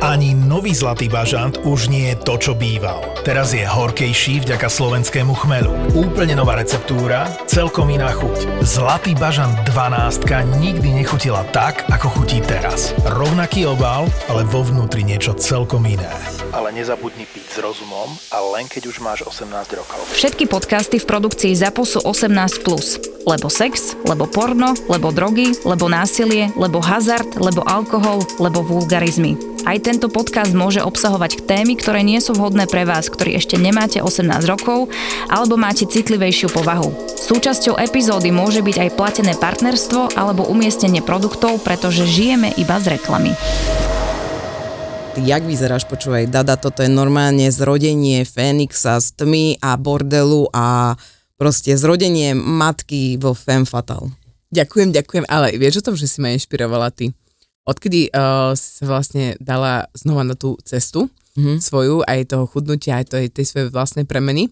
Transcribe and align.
Ani 0.00 0.32
nový 0.32 0.72
Zlatý 0.72 1.12
bažant 1.12 1.60
už 1.60 1.92
nie 1.92 2.08
je 2.08 2.16
to, 2.24 2.34
čo 2.40 2.52
býval. 2.56 3.04
Teraz 3.20 3.52
je 3.52 3.60
horkejší 3.68 4.40
vďaka 4.40 4.72
slovenskému 4.72 5.36
chmelu. 5.36 5.68
Úplne 5.92 6.40
nová 6.40 6.56
receptúra, 6.56 7.28
celkom 7.44 7.92
iná 7.92 8.08
chuť. 8.08 8.64
Zlatý 8.64 9.12
bažant 9.12 9.52
12 9.68 10.24
nikdy 10.56 11.04
nechutila 11.04 11.44
tak, 11.52 11.84
ako 11.92 12.16
chutí 12.16 12.40
teraz. 12.40 12.96
Rovnaký 13.04 13.68
obal, 13.68 14.08
ale 14.32 14.48
vo 14.48 14.64
vnútri 14.64 15.04
niečo 15.04 15.36
celkom 15.36 15.84
iné. 15.84 16.08
Ale 16.50 16.72
nezabudni 16.72 17.28
piť 17.28 17.46
s 17.46 17.56
rozumom 17.60 18.08
a 18.32 18.40
len 18.56 18.72
keď 18.72 18.88
už 18.88 19.04
máš 19.04 19.20
18 19.28 19.52
rokov. 19.78 20.00
Všetky 20.16 20.48
podcasty 20.48 20.96
v 20.96 21.06
produkcii 21.06 21.52
ZAPO 21.54 21.82
sú 21.84 21.98
18+. 22.02 22.64
Plus. 22.64 23.00
Lebo 23.28 23.52
sex, 23.52 23.94
lebo 24.08 24.24
porno, 24.24 24.72
lebo 24.88 25.12
drogy, 25.12 25.52
lebo 25.68 25.92
násilie, 25.92 26.48
lebo 26.56 26.80
hazard, 26.80 27.36
lebo 27.36 27.60
alkohol, 27.68 28.24
lebo 28.40 28.64
vulgarizmy. 28.64 29.36
Aj 29.70 29.78
tento 29.78 30.10
podcast 30.10 30.50
môže 30.50 30.82
obsahovať 30.82 31.46
témy, 31.46 31.78
ktoré 31.78 32.02
nie 32.02 32.18
sú 32.18 32.34
vhodné 32.34 32.66
pre 32.66 32.82
vás, 32.82 33.06
ktorí 33.06 33.38
ešte 33.38 33.54
nemáte 33.54 34.02
18 34.02 34.26
rokov 34.50 34.90
alebo 35.30 35.54
máte 35.54 35.86
citlivejšiu 35.86 36.50
povahu. 36.50 36.90
Súčasťou 37.14 37.78
epizódy 37.78 38.34
môže 38.34 38.66
byť 38.66 38.76
aj 38.82 38.90
platené 38.98 39.38
partnerstvo 39.38 40.18
alebo 40.18 40.42
umiestnenie 40.50 41.06
produktov, 41.06 41.62
pretože 41.62 42.02
žijeme 42.02 42.50
iba 42.58 42.82
z 42.82 42.98
reklamy. 42.98 43.30
Jak 45.22 45.46
vyzeráš, 45.46 45.86
počúvaj, 45.86 46.26
Dada, 46.26 46.58
toto 46.58 46.82
je 46.82 46.90
normálne 46.90 47.46
zrodenie 47.54 48.26
Fénixa 48.26 48.98
z 48.98 49.22
tmy 49.22 49.62
a 49.62 49.78
bordelu 49.78 50.50
a 50.50 50.98
proste 51.38 51.78
zrodenie 51.78 52.34
matky 52.34 53.22
vo 53.22 53.38
Femme 53.38 53.70
Fatal. 53.70 54.10
Ďakujem, 54.50 54.90
ďakujem, 54.90 55.24
ale 55.30 55.54
vieš 55.54 55.78
o 55.86 55.86
tom, 55.86 55.94
že 55.94 56.10
si 56.10 56.18
ma 56.18 56.34
inšpirovala 56.34 56.90
ty? 56.90 57.14
Odkedy 57.68 58.10
uh, 58.10 58.52
si 58.56 58.80
sa 58.80 58.84
vlastne 58.88 59.36
dala 59.38 59.86
znova 59.92 60.24
na 60.24 60.34
tú 60.34 60.56
cestu 60.64 61.08
mm-hmm. 61.36 61.58
svoju, 61.60 62.02
aj 62.06 62.32
toho 62.32 62.44
chudnutia, 62.48 63.00
aj 63.00 63.14
tej, 63.14 63.26
tej 63.30 63.44
svojej 63.46 63.68
vlastnej 63.70 64.04
premeny, 64.08 64.48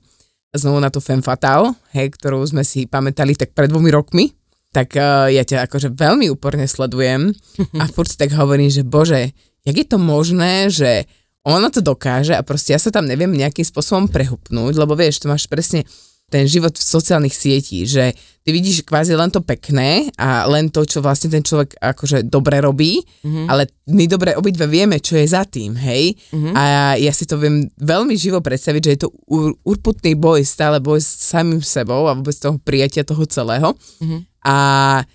znovu 0.55 0.81
na 0.81 0.89
tú 0.89 1.01
femme 1.01 1.25
fatale, 1.25 1.73
hej, 1.93 2.13
ktorú 2.15 2.41
sme 2.45 2.65
si 2.65 2.89
pamätali 2.89 3.37
tak 3.37 3.53
pred 3.53 3.69
dvomi 3.69 3.93
rokmi, 3.93 4.33
tak 4.73 4.97
uh, 4.97 5.29
ja 5.33 5.45
ťa 5.45 5.69
akože 5.69 5.93
veľmi 5.97 6.29
úporne 6.33 6.69
sledujem 6.69 7.33
a 7.81 7.85
furt 7.95 8.09
si 8.09 8.21
tak 8.21 8.33
hovorím, 8.37 8.69
že 8.69 8.85
bože, 8.85 9.33
jak 9.65 9.77
je 9.77 9.87
to 9.89 9.99
možné, 10.01 10.69
že 10.69 11.09
ona 11.49 11.73
to 11.73 11.81
dokáže 11.81 12.37
a 12.37 12.45
proste 12.45 12.77
ja 12.77 12.81
sa 12.81 12.93
tam 12.93 13.09
neviem 13.09 13.33
nejakým 13.33 13.65
spôsobom 13.65 14.13
prehupnúť, 14.13 14.77
lebo 14.77 14.93
vieš, 14.93 15.25
to 15.25 15.33
máš 15.33 15.49
presne 15.49 15.89
ten 16.29 16.45
život 16.45 16.77
v 16.77 16.85
sociálnych 16.85 17.33
sietí, 17.33 17.89
že 17.89 18.13
ty 18.45 18.53
vidíš 18.53 18.85
kvázi 18.85 19.17
len 19.17 19.33
to 19.33 19.41
pekné 19.41 20.13
a 20.21 20.45
len 20.45 20.69
to, 20.69 20.85
čo 20.85 21.01
vlastne 21.01 21.33
ten 21.33 21.41
človek 21.41 21.81
akože 21.81 22.29
dobre 22.29 22.61
robí, 22.61 23.01
mm-hmm. 23.01 23.47
ale 23.49 23.69
my 23.89 24.05
dobre 24.05 24.37
obidve 24.37 24.69
vieme, 24.69 25.01
čo 25.01 25.17
je 25.17 25.25
za 25.25 25.49
tým, 25.49 25.73
hej? 25.77 26.13
Mm-hmm. 26.33 26.55
A 26.57 26.63
ja 27.01 27.13
si 27.13 27.25
to 27.25 27.41
viem 27.41 27.69
veľmi 27.81 28.13
živo 28.17 28.41
predstaviť, 28.45 28.81
že 28.85 28.93
je 28.97 29.01
to 29.05 29.09
ur- 29.29 29.57
urputný 29.65 30.17
boj, 30.17 30.45
stále 30.45 30.81
boj 30.81 31.01
s 31.01 31.29
samým 31.29 31.65
sebou 31.65 32.09
a 32.09 32.17
vôbec 32.17 32.37
toho 32.37 32.61
prijatia 32.61 33.05
toho 33.09 33.25
celého. 33.25 33.73
Mm-hmm. 34.01 34.21
A 34.45 34.57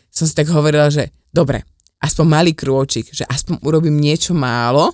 som 0.10 0.26
si 0.26 0.34
tak 0.34 0.50
hovorila, 0.50 0.90
že 0.90 1.14
dobre, 1.30 1.62
aspoň 2.02 2.26
malý 2.26 2.52
krôčik, 2.58 3.10
že 3.14 3.26
aspoň 3.26 3.62
urobím 3.66 3.98
niečo 3.98 4.34
málo 4.34 4.94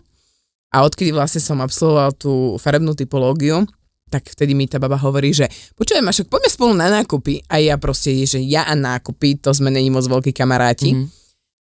a 0.70 0.83
odkedy 0.86 1.16
vlastne 1.16 1.42
som 1.42 1.59
absolvoval 1.64 2.14
tú 2.14 2.56
farebnú 2.61 2.94
typológiu, 2.94 3.67
tak 4.10 4.26
vtedy 4.26 4.58
mi 4.58 4.66
tá 4.66 4.82
baba 4.82 4.98
hovorí, 4.98 5.30
že 5.30 5.46
počujem, 5.78 6.04
však 6.04 6.28
poďme 6.28 6.50
spolu 6.50 6.74
na 6.74 6.90
nákupy. 6.90 7.46
A 7.46 7.62
ja 7.62 7.78
proste, 7.78 8.12
že 8.26 8.42
ja 8.42 8.66
a 8.66 8.74
nákupy, 8.74 9.38
to 9.40 9.54
sme 9.54 9.70
není 9.70 9.94
moc 9.94 10.10
veľkí 10.10 10.34
kamaráti. 10.34 10.98
Mm-hmm. 10.98 11.20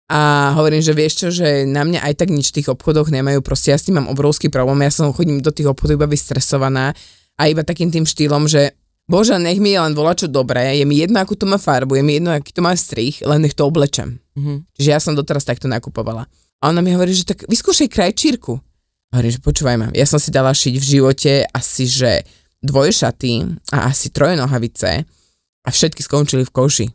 A 0.07 0.55
hovorím, 0.55 0.79
že 0.79 0.95
vieš 0.95 1.13
čo, 1.19 1.27
že 1.27 1.67
na 1.67 1.83
mňa 1.83 1.99
aj 1.99 2.13
tak 2.15 2.31
nič 2.31 2.55
v 2.55 2.63
tých 2.63 2.71
obchodoch 2.71 3.11
nemajú, 3.11 3.43
proste 3.43 3.75
ja 3.75 3.77
s 3.77 3.91
tým 3.91 3.99
mám 3.99 4.07
obrovský 4.07 4.47
problém, 4.47 4.87
ja 4.87 4.91
som 4.95 5.11
chodím 5.11 5.43
do 5.43 5.51
tých 5.51 5.67
obchodov 5.67 5.99
iba 5.99 6.07
vystresovaná 6.07 6.95
a 7.35 7.41
iba 7.51 7.59
takým 7.59 7.91
tým 7.91 8.07
štýlom, 8.07 8.47
že 8.47 8.71
bože, 9.03 9.35
nech 9.35 9.59
mi 9.59 9.75
je 9.75 9.83
len 9.83 9.91
volá 9.91 10.15
čo 10.15 10.31
dobré, 10.31 10.79
je 10.79 10.87
mi 10.87 11.03
jedno, 11.03 11.19
akú 11.19 11.35
to 11.35 11.43
má 11.43 11.59
farbu, 11.59 11.99
je 11.99 12.03
mi 12.07 12.23
jedno, 12.23 12.31
aký 12.31 12.55
to 12.55 12.63
má 12.63 12.71
strich, 12.79 13.19
len 13.19 13.43
nech 13.43 13.51
to 13.51 13.67
oblečem. 13.67 14.23
Mm-hmm. 14.39 14.57
Čiže 14.79 14.89
ja 14.95 14.99
som 15.03 15.11
doteraz 15.11 15.43
takto 15.43 15.67
nakupovala. 15.67 16.23
A 16.63 16.71
ona 16.71 16.79
mi 16.79 16.95
hovorí, 16.95 17.11
že 17.11 17.27
tak 17.27 17.43
vyskúšaj 17.43 17.91
krajčírku. 17.91 18.63
Hovorím, 19.11 19.31
že 19.35 19.43
počúvaj 19.43 19.75
ma, 19.75 19.87
ja 19.91 20.07
som 20.07 20.23
si 20.23 20.31
dala 20.31 20.55
šiť 20.55 20.75
v 20.79 20.85
živote 20.87 21.31
asi, 21.51 21.83
že 21.83 22.23
dvojšaty 22.63 23.33
a 23.73 23.91
asi 23.91 24.09
troje 24.09 24.35
nohavice 24.39 25.05
a 25.63 25.69
všetky 25.69 26.01
skončili 26.01 26.43
v 26.47 26.51
koši. 26.53 26.87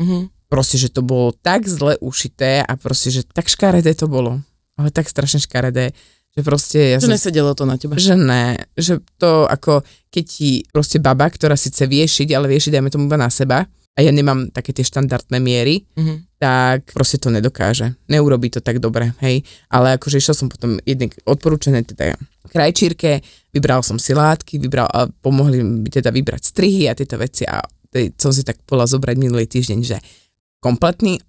Mm-hmm. 0.00 0.22
Proste, 0.50 0.76
že 0.78 0.90
to 0.90 1.02
bolo 1.02 1.34
tak 1.34 1.66
zle 1.66 1.98
ušité 1.98 2.62
a 2.62 2.72
proste, 2.78 3.10
že 3.10 3.22
tak 3.26 3.50
škaredé 3.50 3.94
to 3.94 4.06
bolo. 4.06 4.42
Ale 4.74 4.90
tak 4.90 5.06
strašne 5.06 5.38
škaredé, 5.42 5.94
že 6.34 6.40
proste... 6.42 6.78
Ja 6.94 6.98
že 6.98 7.06
som, 7.06 7.14
nesedelo 7.14 7.54
to 7.54 7.62
na 7.66 7.78
teba. 7.78 7.94
Že 7.94 8.18
ne, 8.18 8.58
že 8.74 8.98
to 9.18 9.46
ako 9.46 9.86
keď 10.10 10.24
ti 10.26 10.62
proste 10.70 10.98
baba, 11.02 11.30
ktorá 11.30 11.54
síce 11.58 11.86
vie 11.86 12.02
šiť, 12.06 12.34
ale 12.34 12.50
vie 12.50 12.58
šiť 12.58 12.78
dajme 12.78 12.90
tomu 12.90 13.06
iba 13.06 13.18
na 13.18 13.30
seba 13.30 13.66
a 13.94 14.02
ja 14.02 14.10
nemám 14.10 14.50
také 14.50 14.74
tie 14.74 14.82
štandardné 14.82 15.38
miery, 15.38 15.86
mm-hmm. 15.94 16.42
tak 16.42 16.90
proste 16.90 17.22
to 17.22 17.30
nedokáže. 17.30 17.94
Neurobí 18.10 18.50
to 18.50 18.58
tak 18.58 18.82
dobre, 18.82 19.14
hej. 19.22 19.46
Ale 19.70 19.94
akože 19.94 20.18
išiel 20.18 20.34
som 20.34 20.50
potom 20.50 20.82
jedné 20.82 21.14
odporúčané 21.22 21.86
teda 21.86 22.18
krajčírke, 22.50 23.22
vybral 23.54 23.86
som 23.86 23.98
si 23.98 24.14
látky, 24.14 24.58
vybral, 24.58 24.90
a 24.90 25.06
pomohli 25.06 25.62
mi 25.62 25.90
teda 25.90 26.10
vybrať 26.10 26.42
strihy 26.54 26.90
a 26.90 26.98
tieto 26.98 27.18
veci 27.18 27.46
a 27.46 27.62
som 28.18 28.34
si 28.34 28.42
tak 28.42 28.58
bola 28.66 28.86
zobrať 28.86 29.14
minulý 29.14 29.46
týždeň, 29.46 29.78
že 29.86 29.98
kompletný 30.58 31.22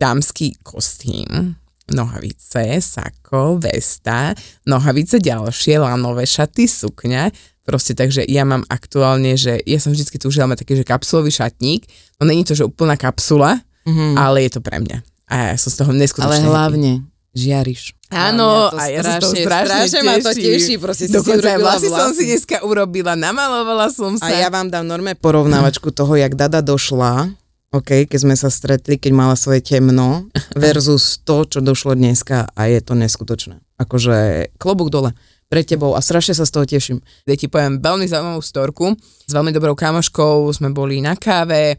dámsky 0.00 0.56
kostým, 0.64 1.56
nohavice, 1.92 2.80
sako, 2.80 3.60
vesta, 3.60 4.32
nohavice 4.64 5.20
ďalšie, 5.20 5.76
lanové 5.76 6.24
šaty, 6.24 6.64
sukňa, 6.64 7.28
proste 7.70 7.94
takže 7.94 8.26
ja 8.26 8.42
mám 8.42 8.66
aktuálne, 8.66 9.38
že 9.38 9.62
ja 9.62 9.78
som 9.78 9.94
vždy 9.94 10.18
túžila 10.18 10.50
mať 10.50 10.66
taký, 10.66 10.82
že 10.82 10.82
kapsulový 10.82 11.30
šatník, 11.30 11.86
no 12.18 12.26
není 12.26 12.42
to, 12.42 12.58
že 12.58 12.66
úplná 12.66 12.98
kapsula, 12.98 13.62
mm-hmm. 13.86 14.18
ale 14.18 14.50
je 14.50 14.58
to 14.58 14.60
pre 14.60 14.82
mňa. 14.82 14.98
A 15.30 15.54
ja 15.54 15.56
som 15.62 15.70
z 15.70 15.76
toho 15.78 15.94
neskutočne... 15.94 16.42
Ale 16.42 16.50
hlavne, 16.50 17.06
žiariš. 17.30 17.94
Áno, 18.10 18.74
a 18.74 18.90
ja 18.90 19.06
sa 19.06 19.22
to 19.22 19.30
strašne, 19.30 19.86
strašne 19.86 20.00
ma 20.02 20.18
to 20.18 20.34
teší, 20.34 20.74
proste 20.82 21.06
si 21.06 21.14
Dokonca 21.14 21.46
si 21.54 21.62
vlasy 21.62 21.86
som 21.86 22.10
si 22.10 22.26
dneska 22.26 22.58
urobila, 22.66 23.14
namalovala 23.14 23.86
som 23.94 24.18
sa. 24.18 24.26
A 24.26 24.34
ja 24.34 24.50
vám 24.50 24.66
dám 24.66 24.82
normé 24.82 25.14
porovnávačku 25.14 25.94
toho, 25.94 26.18
jak 26.18 26.34
Dada 26.34 26.58
došla, 26.58 27.30
OK, 27.70 28.10
keď 28.10 28.18
sme 28.18 28.34
sa 28.34 28.50
stretli, 28.50 28.98
keď 28.98 29.14
mala 29.14 29.38
svoje 29.38 29.62
temno, 29.62 30.26
versus 30.58 31.22
to, 31.22 31.46
čo 31.46 31.62
došlo 31.62 31.94
dneska 31.94 32.50
a 32.50 32.66
je 32.66 32.82
to 32.82 32.98
neskutočné. 32.98 33.62
Akože 33.78 34.50
klobúk 34.58 34.90
dole 34.90 35.14
pre 35.50 35.66
tebou 35.66 35.98
a 35.98 36.00
strašne 36.00 36.38
sa 36.38 36.46
z 36.46 36.54
toho 36.54 36.64
teším. 36.64 37.02
Ja 37.26 37.34
ti 37.34 37.50
poviem 37.50 37.82
veľmi 37.82 38.06
zaujímavú 38.06 38.38
storku. 38.38 38.94
S 39.26 39.32
veľmi 39.34 39.50
dobrou 39.50 39.74
kamoškou 39.74 40.46
sme 40.54 40.70
boli 40.70 41.02
na 41.02 41.18
káve 41.18 41.74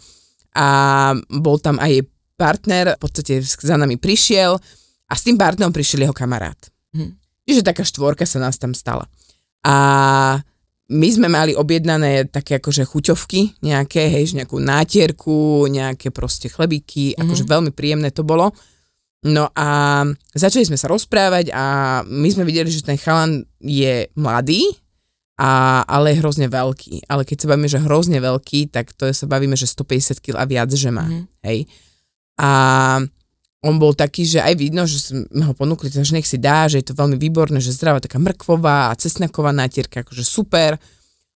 a 0.51 0.67
bol 1.31 1.55
tam 1.63 1.79
aj 1.79 1.89
jej 1.89 2.03
partner, 2.35 2.99
v 2.99 3.01
podstate 3.01 3.33
za 3.39 3.79
nami 3.79 3.95
prišiel 3.95 4.59
a 5.07 5.13
s 5.15 5.23
tým 5.23 5.39
partnerom 5.39 5.71
prišiel 5.71 6.03
jeho 6.03 6.15
kamarát. 6.15 6.59
Hm. 6.91 7.15
Čiže 7.47 7.63
taká 7.63 7.87
štvorka 7.87 8.27
sa 8.27 8.43
nás 8.43 8.59
tam 8.59 8.75
stala. 8.75 9.07
A 9.63 9.75
my 10.91 11.07
sme 11.07 11.31
mali 11.31 11.55
objednané 11.55 12.27
také 12.27 12.59
akože 12.59 12.83
chuťovky 12.83 13.63
nejaké, 13.63 14.11
hej, 14.11 14.35
nejakú 14.35 14.59
nátierku, 14.59 15.71
nejaké 15.71 16.11
proste 16.11 16.51
chlebíky, 16.51 17.15
mm-hmm. 17.15 17.23
akože 17.23 17.43
veľmi 17.47 17.71
príjemné 17.71 18.11
to 18.11 18.27
bolo. 18.27 18.51
No 19.21 19.53
a 19.53 20.01
začali 20.33 20.65
sme 20.65 20.81
sa 20.81 20.89
rozprávať 20.89 21.53
a 21.53 21.63
my 22.09 22.29
sme 22.33 22.41
videli, 22.41 22.73
že 22.73 22.81
ten 22.81 22.97
chalan 22.97 23.45
je 23.61 24.09
mladý, 24.17 24.65
a, 25.41 25.81
ale 25.89 26.13
je 26.13 26.21
hrozne 26.21 26.47
veľký. 26.49 27.09
Ale 27.09 27.25
keď 27.25 27.37
sa 27.41 27.49
bavíme, 27.49 27.69
že 27.69 27.81
hrozne 27.81 28.21
veľký, 28.21 28.69
tak 28.69 28.93
to 28.93 29.09
sa 29.09 29.25
bavíme, 29.25 29.57
že 29.57 29.65
150 29.65 30.21
kg 30.21 30.37
a 30.37 30.45
viac, 30.45 30.69
že 30.69 30.89
má. 30.93 31.05
Mm-hmm. 31.09 31.25
Hej. 31.49 31.59
A 32.37 32.49
on 33.61 33.75
bol 33.77 33.93
taký, 33.93 34.25
že 34.25 34.41
aj 34.41 34.53
vidno, 34.57 34.85
že 34.89 35.13
sme 35.13 35.45
ho 35.45 35.53
ponúkli, 35.53 35.89
že 35.89 36.13
nech 36.13 36.25
si 36.25 36.41
dá, 36.41 36.65
že 36.65 36.81
je 36.81 36.93
to 36.93 36.97
veľmi 36.97 37.17
výborné, 37.17 37.57
že 37.61 37.73
zdravá 37.73 38.01
taká 38.01 38.17
mrkvová 38.17 38.89
a 38.89 38.97
cesnaková 38.97 39.53
nátierka, 39.53 40.01
akože 40.01 40.25
super. 40.25 40.81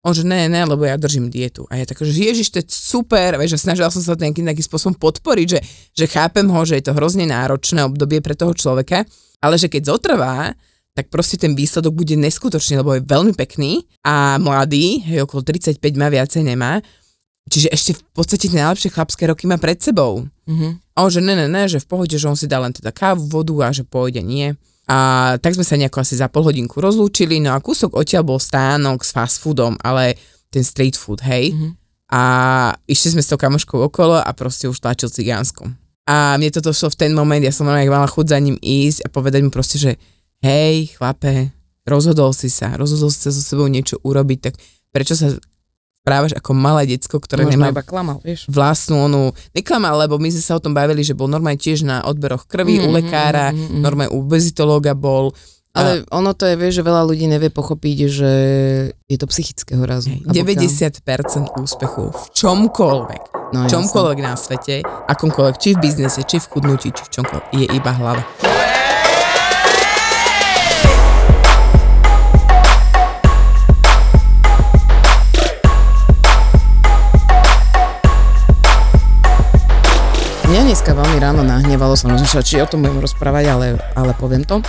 On 0.04 0.12
že 0.12 0.20
ne, 0.20 0.52
ne, 0.52 0.68
lebo 0.68 0.84
ja 0.84 1.00
držím 1.00 1.32
dietu. 1.32 1.64
A 1.72 1.80
ja 1.80 1.88
tak, 1.88 2.04
že 2.04 2.12
ježiš, 2.12 2.52
to 2.52 2.60
je 2.60 2.68
super, 2.68 3.40
vieš, 3.40 3.56
že 3.56 3.64
snažila 3.64 3.88
som 3.88 4.04
sa 4.04 4.12
to 4.12 4.20
nejakým 4.20 4.44
takým 4.44 4.66
spôsobom 4.68 5.00
podporiť, 5.00 5.46
že, 5.48 5.60
že 5.96 6.04
chápem 6.12 6.44
ho, 6.44 6.60
že 6.68 6.76
je 6.76 6.84
to 6.84 6.92
hrozne 6.92 7.24
náročné 7.24 7.80
obdobie 7.88 8.20
pre 8.20 8.36
toho 8.36 8.52
človeka, 8.52 9.08
ale 9.40 9.56
že 9.56 9.72
keď 9.72 9.96
zotrvá, 9.96 10.52
tak 10.92 11.08
proste 11.08 11.40
ten 11.40 11.56
výsledok 11.56 11.96
bude 11.96 12.14
neskutočný, 12.20 12.84
lebo 12.84 12.94
je 12.94 13.02
veľmi 13.02 13.32
pekný 13.32 13.88
a 14.04 14.36
mladý, 14.36 15.02
hej, 15.08 15.24
okolo 15.24 15.40
35 15.42 15.80
má, 15.96 16.12
viacej 16.12 16.44
nemá, 16.44 16.84
Čiže 17.44 17.68
ešte 17.68 17.90
v 17.92 18.02
podstate 18.16 18.48
tie 18.48 18.56
najlepšie 18.56 18.88
chlapské 18.88 19.28
roky 19.28 19.44
má 19.44 19.60
pred 19.60 19.76
sebou. 19.76 20.24
Mm-hmm. 20.48 20.96
A 20.96 20.98
on, 21.04 21.10
že 21.12 21.20
ne, 21.20 21.36
ne, 21.36 21.44
ne, 21.44 21.68
že 21.68 21.76
v 21.76 21.88
pohode, 21.88 22.16
že 22.16 22.24
on 22.24 22.38
si 22.38 22.48
dá 22.48 22.56
len 22.56 22.72
teda 22.72 22.88
kávu, 22.88 23.28
vodu 23.28 23.68
a 23.68 23.68
že 23.68 23.84
pôjde, 23.84 24.24
nie. 24.24 24.56
A 24.84 24.96
tak 25.40 25.56
sme 25.56 25.64
sa 25.64 25.80
nejako 25.80 26.04
asi 26.04 26.20
za 26.20 26.28
pol 26.28 26.44
hodinku 26.44 26.76
rozlúčili, 26.76 27.40
no 27.40 27.56
a 27.56 27.62
kúsok 27.64 27.96
odtiaľ 27.96 28.24
bol 28.28 28.36
stánok 28.36 29.00
s 29.00 29.16
fast 29.16 29.40
foodom, 29.40 29.80
ale 29.80 30.16
ten 30.52 30.60
street 30.60 30.94
food, 30.94 31.24
hej. 31.24 31.56
Mm-hmm. 31.56 31.72
A 32.12 32.22
išli 32.84 33.16
sme 33.16 33.22
s 33.24 33.32
tou 33.32 33.40
kamoškou 33.40 33.80
okolo 33.80 34.20
a 34.20 34.30
proste 34.36 34.68
už 34.68 34.76
tlačil 34.78 35.08
cigánskom. 35.08 35.72
A 36.04 36.36
mne 36.36 36.52
to 36.52 36.60
došlo 36.60 36.92
v 36.92 37.00
ten 37.00 37.12
moment, 37.16 37.40
ja 37.40 37.48
som 37.48 37.64
normálne 37.64 37.88
mala 37.88 38.04
chuť 38.04 38.26
za 38.28 38.38
ním 38.38 38.60
ísť 38.60 39.08
a 39.08 39.08
povedať 39.08 39.40
mu 39.40 39.48
proste, 39.48 39.80
že 39.80 39.96
hej, 40.44 40.92
chlape, 41.00 41.48
rozhodol 41.88 42.36
si 42.36 42.52
sa, 42.52 42.76
rozhodol 42.76 43.08
si 43.08 43.24
sa 43.24 43.32
so 43.32 43.40
sebou 43.40 43.64
niečo 43.72 43.96
urobiť, 44.04 44.38
tak 44.44 44.54
prečo 44.92 45.16
sa 45.16 45.32
správaš 46.04 46.36
ako 46.36 46.52
malé 46.52 46.84
decko, 46.84 47.16
ktoré 47.16 47.48
Možno 47.48 47.64
nemá 47.64 47.72
iba 47.72 47.80
klamal, 47.80 48.20
vieš. 48.20 48.44
vlastnú 48.44 49.08
onu, 49.08 49.32
neklamal, 49.56 49.96
lebo 50.04 50.20
my 50.20 50.28
sme 50.28 50.44
sa 50.44 50.52
o 50.52 50.60
tom 50.60 50.76
bavili, 50.76 51.00
že 51.00 51.16
bol 51.16 51.32
normálne 51.32 51.56
tiež 51.56 51.80
na 51.80 52.04
odberoch 52.04 52.44
krvi 52.44 52.76
mm, 52.76 52.84
u 52.84 52.88
lekára, 52.92 53.48
mm, 53.48 53.56
mm, 53.56 53.68
mm. 53.72 53.80
normálne 53.80 54.12
u 54.12 54.20
bezitológa 54.20 54.92
bol. 54.92 55.32
Ale 55.72 56.04
a... 56.04 56.20
ono 56.20 56.36
to 56.36 56.44
je, 56.44 56.60
vieš, 56.60 56.84
že 56.84 56.86
veľa 56.86 57.08
ľudí 57.08 57.24
nevie 57.24 57.48
pochopiť, 57.48 57.96
že 58.12 58.32
je 59.08 59.16
to 59.16 59.24
psychického 59.32 59.80
razu. 59.80 60.12
90% 60.28 61.56
úspechu 61.56 62.12
v 62.12 62.24
čomkoľvek, 62.36 63.22
no, 63.56 63.64
čomkoľvek 63.64 64.18
jasne. 64.20 64.28
na 64.28 64.34
svete, 64.36 64.74
akomkoľvek, 64.84 65.56
či 65.56 65.72
v 65.72 65.88
biznese, 65.88 66.20
či 66.28 66.36
v 66.36 66.46
chudnutí, 66.52 66.92
či 66.92 67.00
v 67.00 67.10
čomkoľvek, 67.16 67.44
je 67.56 67.66
iba 67.72 67.92
hlava. 67.96 68.53
Mňa 80.54 80.70
dneska 80.70 80.94
veľmi 80.94 81.18
ráno 81.18 81.42
nahnevalo, 81.42 81.98
som 81.98 82.14
rozmýšľala, 82.14 82.46
či 82.46 82.62
o 82.62 82.70
tom 82.70 82.86
budem 82.86 83.02
rozprávať, 83.02 83.44
ale, 83.50 83.66
ale 83.98 84.14
poviem 84.14 84.46
to. 84.46 84.62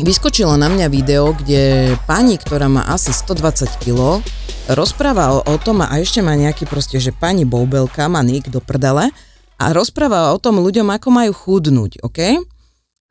Vyskočilo 0.00 0.56
na 0.56 0.72
mňa 0.72 0.88
video, 0.88 1.36
kde 1.36 1.92
pani, 2.08 2.40
ktorá 2.40 2.72
má 2.72 2.88
asi 2.88 3.12
120 3.12 3.68
kg, 3.76 4.24
rozpráva 4.72 5.36
o, 5.36 5.44
o 5.44 5.56
tom 5.60 5.84
a 5.84 5.92
ešte 6.00 6.24
má 6.24 6.32
nejaký 6.32 6.64
proste, 6.64 6.96
že 7.04 7.12
pani 7.12 7.44
Boubelka 7.44 8.08
má 8.08 8.24
nik 8.24 8.48
do 8.48 8.64
prdele 8.64 9.12
a 9.60 9.64
rozpráva 9.76 10.32
o 10.32 10.40
tom 10.40 10.56
ľuďom, 10.56 10.88
ako 10.88 11.08
majú 11.12 11.36
chudnúť, 11.36 12.00
OK? 12.00 12.40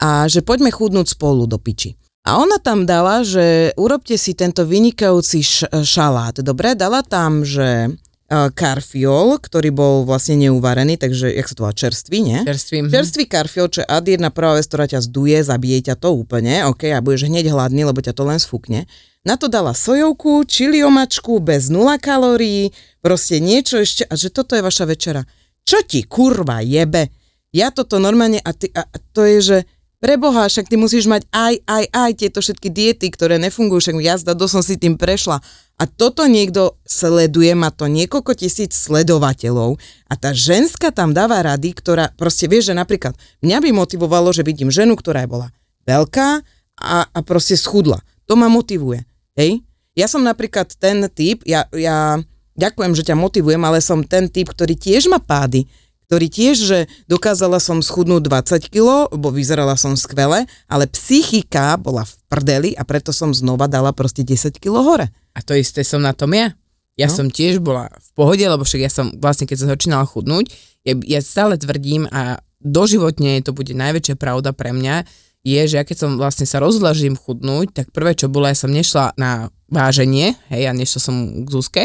A 0.02 0.26
že 0.26 0.42
poďme 0.42 0.74
chudnúť 0.74 1.14
spolu 1.14 1.46
do 1.46 1.62
piči. 1.62 1.94
A 2.26 2.42
ona 2.42 2.58
tam 2.58 2.90
dala, 2.90 3.22
že 3.22 3.70
urobte 3.78 4.18
si 4.18 4.34
tento 4.34 4.66
vynikajúci 4.66 5.46
š- 5.46 5.70
šalát. 5.86 6.42
Dobre, 6.42 6.74
dala 6.74 7.06
tam, 7.06 7.46
že 7.46 7.94
karfiol, 8.30 9.38
ktorý 9.38 9.70
bol 9.70 9.96
vlastne 10.02 10.50
neuvarený, 10.50 10.98
takže 10.98 11.30
jak 11.30 11.46
sa 11.46 11.54
to 11.54 11.62
volá, 11.62 11.74
čerstvý, 11.78 12.18
nie? 12.26 12.40
Čerstvý. 12.42 12.78
Mm-hmm. 12.82 12.94
Čerstvý 12.98 13.24
karfiol, 13.30 13.68
čo 13.70 13.80
je 13.86 13.88
ad 13.88 14.06
jedna 14.10 14.34
prvá 14.34 14.58
vec, 14.58 14.66
ktorá 14.66 14.90
ťa 14.90 15.06
zduje, 15.06 15.38
zabije 15.46 15.94
ťa 15.94 15.96
to 16.02 16.10
úplne, 16.10 16.66
ok, 16.66 16.90
a 16.90 17.06
budeš 17.06 17.30
hneď 17.30 17.54
hladný, 17.54 17.86
lebo 17.86 18.02
ťa 18.02 18.18
to 18.18 18.26
len 18.26 18.42
sfúkne. 18.42 18.90
Na 19.26 19.38
to 19.38 19.46
dala 19.46 19.78
sojovku, 19.78 20.46
čili 20.50 20.82
omačku, 20.82 21.38
bez 21.38 21.70
nula 21.70 22.02
kalórií, 22.02 22.74
proste 23.02 23.38
niečo 23.38 23.82
ešte, 23.82 24.10
a 24.10 24.14
že 24.18 24.34
toto 24.34 24.58
je 24.58 24.66
vaša 24.66 24.90
večera. 24.90 25.22
Čo 25.66 25.86
ti 25.86 26.06
kurva 26.06 26.66
jebe? 26.66 27.10
Ja 27.54 27.70
toto 27.70 28.02
normálne, 28.02 28.42
a, 28.42 28.52
ty, 28.58 28.74
a, 28.74 28.86
a 28.86 28.98
to 29.14 29.22
je, 29.26 29.38
že 29.42 29.58
Preboha, 30.04 30.52
však 30.52 30.68
ty 30.68 30.76
musíš 30.76 31.08
mať 31.08 31.24
aj, 31.32 31.54
aj, 31.66 31.84
aj 31.90 32.12
tieto 32.20 32.40
všetky 32.44 32.68
diety, 32.68 33.08
ktoré 33.10 33.40
nefungujú, 33.40 33.80
však 33.90 33.98
jazda, 34.04 34.36
do 34.36 34.46
som 34.46 34.60
si 34.60 34.76
tým 34.76 35.00
prešla. 35.00 35.40
A 35.76 35.84
toto 35.88 36.28
niekto 36.28 36.80
sleduje, 36.88 37.52
má 37.56 37.68
to 37.72 37.88
niekoľko 37.92 38.36
tisíc 38.36 38.76
sledovateľov 38.76 39.76
a 40.08 40.14
tá 40.16 40.32
ženská 40.32 40.92
tam 40.96 41.12
dáva 41.12 41.44
rady, 41.44 41.76
ktorá 41.76 42.12
proste 42.16 42.48
vie, 42.48 42.64
že 42.64 42.72
napríklad 42.72 43.16
mňa 43.44 43.58
by 43.60 43.70
motivovalo, 43.76 44.32
že 44.32 44.48
vidím 44.48 44.72
ženu, 44.72 44.96
ktorá 44.96 45.28
je 45.28 45.32
bola 45.32 45.48
veľká 45.84 46.44
a, 46.80 46.98
a 47.12 47.20
proste 47.24 47.60
schudla. 47.60 48.00
To 48.28 48.40
ma 48.40 48.48
motivuje. 48.48 49.04
Hej? 49.36 49.64
Ja 49.96 50.08
som 50.08 50.24
napríklad 50.24 50.76
ten 50.76 51.08
typ, 51.12 51.44
ja, 51.44 51.68
ja 51.76 52.20
ďakujem, 52.56 52.96
že 52.96 53.08
ťa 53.12 53.16
motivujem, 53.20 53.64
ale 53.64 53.84
som 53.84 54.04
ten 54.04 54.32
typ, 54.32 54.52
ktorý 54.52 54.76
tiež 54.76 55.12
má 55.12 55.20
pády 55.20 55.68
ktorý 56.06 56.28
tiež, 56.30 56.56
že 56.58 56.80
dokázala 57.10 57.58
som 57.58 57.82
schudnúť 57.82 58.30
20 58.30 58.74
kg, 58.74 59.10
bo 59.10 59.34
vyzerala 59.34 59.74
som 59.74 59.98
skvele, 59.98 60.46
ale 60.70 60.86
psychika 60.90 61.76
bola 61.82 62.06
v 62.06 62.14
prdeli 62.30 62.72
a 62.78 62.86
preto 62.86 63.10
som 63.10 63.34
znova 63.34 63.66
dala 63.66 63.92
proste 63.92 64.22
10 64.22 64.62
kg 64.62 64.76
hore. 64.86 65.08
A 65.36 65.40
to 65.42 65.58
isté 65.58 65.82
som 65.82 66.00
na 66.00 66.14
tom 66.14 66.32
ja. 66.32 66.54
Ja 66.96 67.12
no. 67.12 67.16
som 67.16 67.28
tiež 67.28 67.60
bola 67.60 67.92
v 67.92 68.10
pohode, 68.16 68.46
lebo 68.46 68.64
však 68.64 68.82
ja 68.82 68.92
som 68.92 69.12
vlastne, 69.20 69.44
keď 69.50 69.58
som 69.66 69.70
začínala 69.72 70.08
chudnúť, 70.08 70.48
ja, 70.88 70.94
ja 71.04 71.20
stále 71.20 71.60
tvrdím 71.60 72.08
a 72.08 72.40
doživotne 72.64 73.44
to 73.44 73.52
bude 73.52 73.76
najväčšia 73.76 74.16
pravda 74.16 74.56
pre 74.56 74.72
mňa, 74.72 75.04
je, 75.46 75.62
že 75.70 75.76
ja 75.78 75.84
keď 75.86 75.98
som 75.98 76.12
vlastne 76.18 76.50
sa 76.50 76.58
rozhodla, 76.58 76.98
že 76.98 77.06
im 77.06 77.20
chudnúť, 77.20 77.68
tak 77.84 77.88
prvé, 77.94 78.18
čo 78.18 78.32
bolo, 78.32 78.50
ja 78.50 78.58
som 78.58 78.74
nešla 78.74 79.14
na 79.20 79.54
váženie, 79.70 80.34
hej, 80.50 80.62
ja 80.66 80.72
nešla 80.74 81.00
som 81.02 81.16
k 81.46 81.48
Zuzke, 81.54 81.84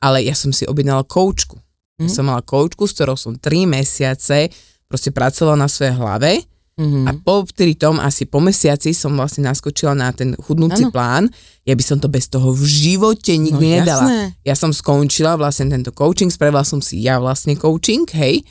ale 0.00 0.24
ja 0.24 0.32
som 0.32 0.52
si 0.52 0.64
objednala 0.64 1.04
koučku. 1.04 1.63
Mm-hmm. 1.94 2.06
Ja 2.06 2.10
som 2.10 2.26
mala 2.26 2.42
koučku, 2.42 2.86
s 2.86 2.96
ktorou 2.98 3.14
som 3.14 3.38
3 3.38 3.70
mesiace 3.70 4.50
proste 4.90 5.14
pracovala 5.14 5.64
na 5.64 5.68
svojej 5.70 5.94
hlave 5.94 6.42
Mm-hmm. 6.74 7.06
A 7.06 7.10
po 7.22 7.46
tom, 7.78 8.02
asi 8.02 8.26
po 8.26 8.42
mesiaci 8.42 8.90
som 8.98 9.14
vlastne 9.14 9.46
naskočila 9.46 9.94
na 9.94 10.10
ten 10.10 10.34
chudnúci 10.34 10.90
ano. 10.90 10.90
plán. 10.90 11.24
Ja 11.62 11.78
by 11.78 11.84
som 11.86 12.02
to 12.02 12.10
bez 12.10 12.26
toho 12.26 12.50
v 12.50 12.66
živote 12.66 13.30
nikdy 13.38 13.62
no, 13.62 13.74
nedala. 13.78 14.02
Jasné. 14.10 14.22
Ja 14.42 14.54
som 14.58 14.74
skončila 14.74 15.38
vlastne 15.38 15.70
tento 15.70 15.94
coaching, 15.94 16.34
spravila 16.34 16.66
som 16.66 16.82
si 16.82 16.98
ja 17.06 17.22
vlastne 17.22 17.54
coaching, 17.54 18.10
hej. 18.18 18.42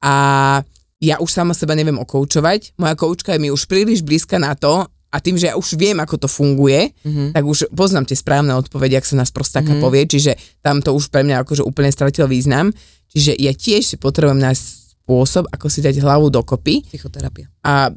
A 0.00 0.64
ja 1.04 1.20
už 1.20 1.28
sama 1.28 1.52
seba 1.52 1.76
neviem 1.76 2.00
okoučovať. 2.00 2.80
Moja 2.80 2.96
koučka 2.96 3.36
je 3.36 3.44
mi 3.44 3.52
už 3.52 3.68
príliš 3.68 4.00
blízka 4.00 4.40
na 4.40 4.56
to, 4.56 4.88
a 5.16 5.18
tým, 5.24 5.40
že 5.40 5.48
ja 5.48 5.56
už 5.56 5.80
viem, 5.80 5.96
ako 5.96 6.20
to 6.20 6.28
funguje, 6.28 6.92
mm-hmm. 6.92 7.32
tak 7.32 7.44
už 7.48 7.72
poznám 7.72 8.04
tie 8.04 8.20
správne 8.20 8.52
odpovede, 8.52 9.00
ak 9.00 9.08
sa 9.08 9.16
nás 9.16 9.32
prostáka 9.32 9.72
mm-hmm. 9.72 9.80
povie, 9.80 10.04
čiže 10.04 10.36
tam 10.60 10.84
to 10.84 10.92
už 10.92 11.08
pre 11.08 11.24
mňa 11.24 11.40
akože 11.40 11.64
úplne 11.64 11.88
stratilo 11.88 12.28
význam. 12.28 12.68
Čiže 13.08 13.32
ja 13.40 13.56
tiež 13.56 13.96
potrebujem 13.96 14.44
nájsť 14.44 14.62
spôsob, 15.08 15.48
ako 15.48 15.66
si 15.72 15.80
dať 15.80 16.04
hlavu 16.04 16.28
dokopy. 16.28 16.84
Psychoterapia. 16.84 17.48
A 17.64 17.88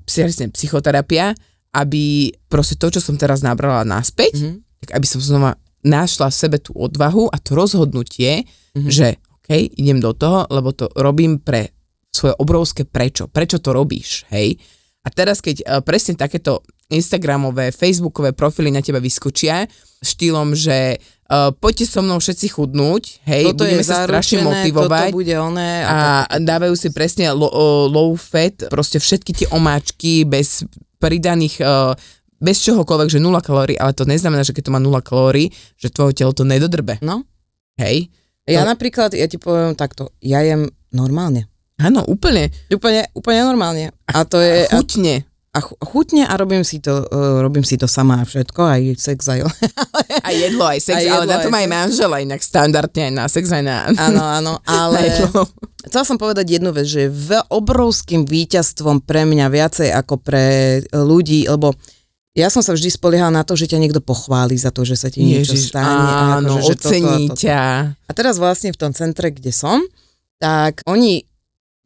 psychoterapia, 0.56 1.36
aby 1.76 2.32
proste 2.48 2.80
to, 2.80 2.88
čo 2.88 3.04
som 3.04 3.20
teraz 3.20 3.44
nabrala 3.44 3.84
naspäť, 3.84 4.40
mm-hmm. 4.40 4.88
tak 4.88 4.90
aby 4.96 5.06
som 5.10 5.20
znova 5.20 5.60
našla 5.84 6.32
v 6.32 6.40
sebe 6.40 6.58
tú 6.64 6.72
odvahu 6.72 7.28
a 7.28 7.36
to 7.36 7.52
rozhodnutie, 7.52 8.48
mm-hmm. 8.48 8.88
že 8.88 9.20
OK, 9.44 9.76
idem 9.76 10.00
do 10.00 10.16
toho, 10.16 10.48
lebo 10.48 10.72
to 10.72 10.88
robím 10.96 11.44
pre 11.44 11.76
svoje 12.16 12.32
obrovské 12.40 12.88
prečo. 12.88 13.28
Prečo 13.28 13.60
to 13.60 13.76
robíš, 13.76 14.24
hej? 14.32 14.56
A 15.04 15.08
teraz, 15.12 15.44
keď 15.44 15.56
uh, 15.64 15.80
presne 15.84 16.16
takéto 16.16 16.64
Instagramové, 16.90 17.70
Facebookové 17.70 18.34
profily 18.34 18.74
na 18.74 18.82
teba 18.82 18.98
vyskočia 18.98 19.70
štýlom, 20.02 20.58
že 20.58 20.98
uh, 20.98 21.54
poďte 21.54 21.86
so 21.86 22.02
mnou 22.02 22.18
všetci 22.18 22.50
chudnúť, 22.50 23.04
hej, 23.30 23.54
toto 23.54 23.68
budeme 23.68 23.86
sa 23.86 24.10
strašne 24.10 24.42
motivovať. 24.42 25.12
Toto 25.14 25.20
bude 25.22 25.36
oné. 25.38 25.86
A, 25.86 26.26
a 26.26 26.36
dávajú 26.42 26.74
si 26.74 26.90
presne 26.90 27.30
low, 27.30 27.52
uh, 27.52 27.86
low 27.86 28.16
fat, 28.18 28.72
proste 28.74 28.98
všetky 28.98 29.32
tie 29.38 29.48
omáčky 29.54 30.26
bez 30.26 30.66
pridaných 30.98 31.62
uh, 31.62 31.94
bez 32.40 32.64
čohokoľvek, 32.64 33.12
že 33.12 33.20
0 33.20 33.36
kalórií, 33.44 33.76
ale 33.76 33.92
to 33.92 34.08
neznamená, 34.08 34.48
že 34.48 34.56
keď 34.56 34.72
to 34.72 34.74
má 34.74 34.80
0 34.80 34.96
kalórií, 35.04 35.52
že 35.76 35.92
tvoje 35.92 36.16
telo 36.16 36.32
to 36.32 36.48
nedodrbe. 36.48 37.04
No. 37.04 37.28
Hej. 37.76 38.08
Ja 38.48 38.64
to... 38.64 38.72
napríklad, 38.72 39.12
ja 39.12 39.28
ti 39.28 39.36
poviem 39.36 39.76
takto, 39.76 40.16
ja 40.24 40.40
jem 40.42 40.72
normálne. 40.96 41.52
Áno, 41.80 42.04
úplne. 42.08 42.52
Úplne, 42.72 43.12
úplne 43.12 43.40
normálne. 43.44 43.84
A 44.08 44.24
to 44.24 44.40
je... 44.40 44.68
A 44.68 44.80
chutne 44.80 45.29
a 45.60 45.62
chutne 45.62 46.24
a 46.24 46.34
robím 46.40 46.64
si 46.64 46.80
to, 46.80 47.04
uh, 47.04 47.44
robím 47.44 47.68
si 47.68 47.76
to 47.76 47.92
sama 47.92 48.24
všetko, 48.24 48.62
aj 48.64 48.82
sex, 48.96 49.28
aj... 49.28 49.44
aj 50.28 50.36
jedlo, 50.40 50.64
aj 50.64 50.80
sex, 50.80 50.96
aj 50.96 51.04
jedlo, 51.04 51.20
ale 51.20 51.26
na 51.28 51.38
to 51.44 51.52
má 51.52 51.60
aj 51.60 51.70
manžela 51.70 52.16
inak 52.24 52.40
standardne 52.40 53.12
aj 53.12 53.14
na 53.14 53.26
sex, 53.28 53.46
aj 53.52 53.64
na... 53.64 53.92
Áno, 54.00 54.24
áno, 54.24 54.54
ale... 54.80 55.12
Chcela 55.80 56.04
som 56.04 56.20
povedať 56.20 56.60
jednu 56.60 56.76
vec, 56.76 56.88
že 56.88 57.08
v 57.08 57.40
obrovským 57.52 58.28
víťazstvom 58.28 59.00
pre 59.04 59.24
mňa 59.24 59.48
viacej 59.48 59.90
ako 59.96 60.20
pre 60.20 60.80
ľudí, 60.92 61.48
lebo 61.48 61.72
ja 62.38 62.48
som 62.52 62.62
sa 62.62 62.76
vždy 62.76 62.94
spoliehala 62.94 63.32
na 63.32 63.44
to, 63.48 63.56
že 63.56 63.72
ťa 63.72 63.80
niekto 63.80 64.04
pochváli 64.04 64.60
za 64.60 64.70
to, 64.76 64.84
že 64.84 64.96
sa 65.00 65.08
ti 65.12 65.24
niečo 65.24 65.56
Ježiš, 65.56 65.72
stane. 65.74 66.40
Áno, 66.40 66.62
akože, 66.62 66.72
ocení 66.72 67.26
toto, 67.28 67.36
toto. 67.36 67.42
ťa. 67.42 67.64
A 67.96 68.12
teraz 68.16 68.36
vlastne 68.38 68.70
v 68.72 68.80
tom 68.80 68.92
centre, 68.94 69.32
kde 69.34 69.52
som, 69.56 69.82
tak 70.40 70.84
oni 70.88 71.29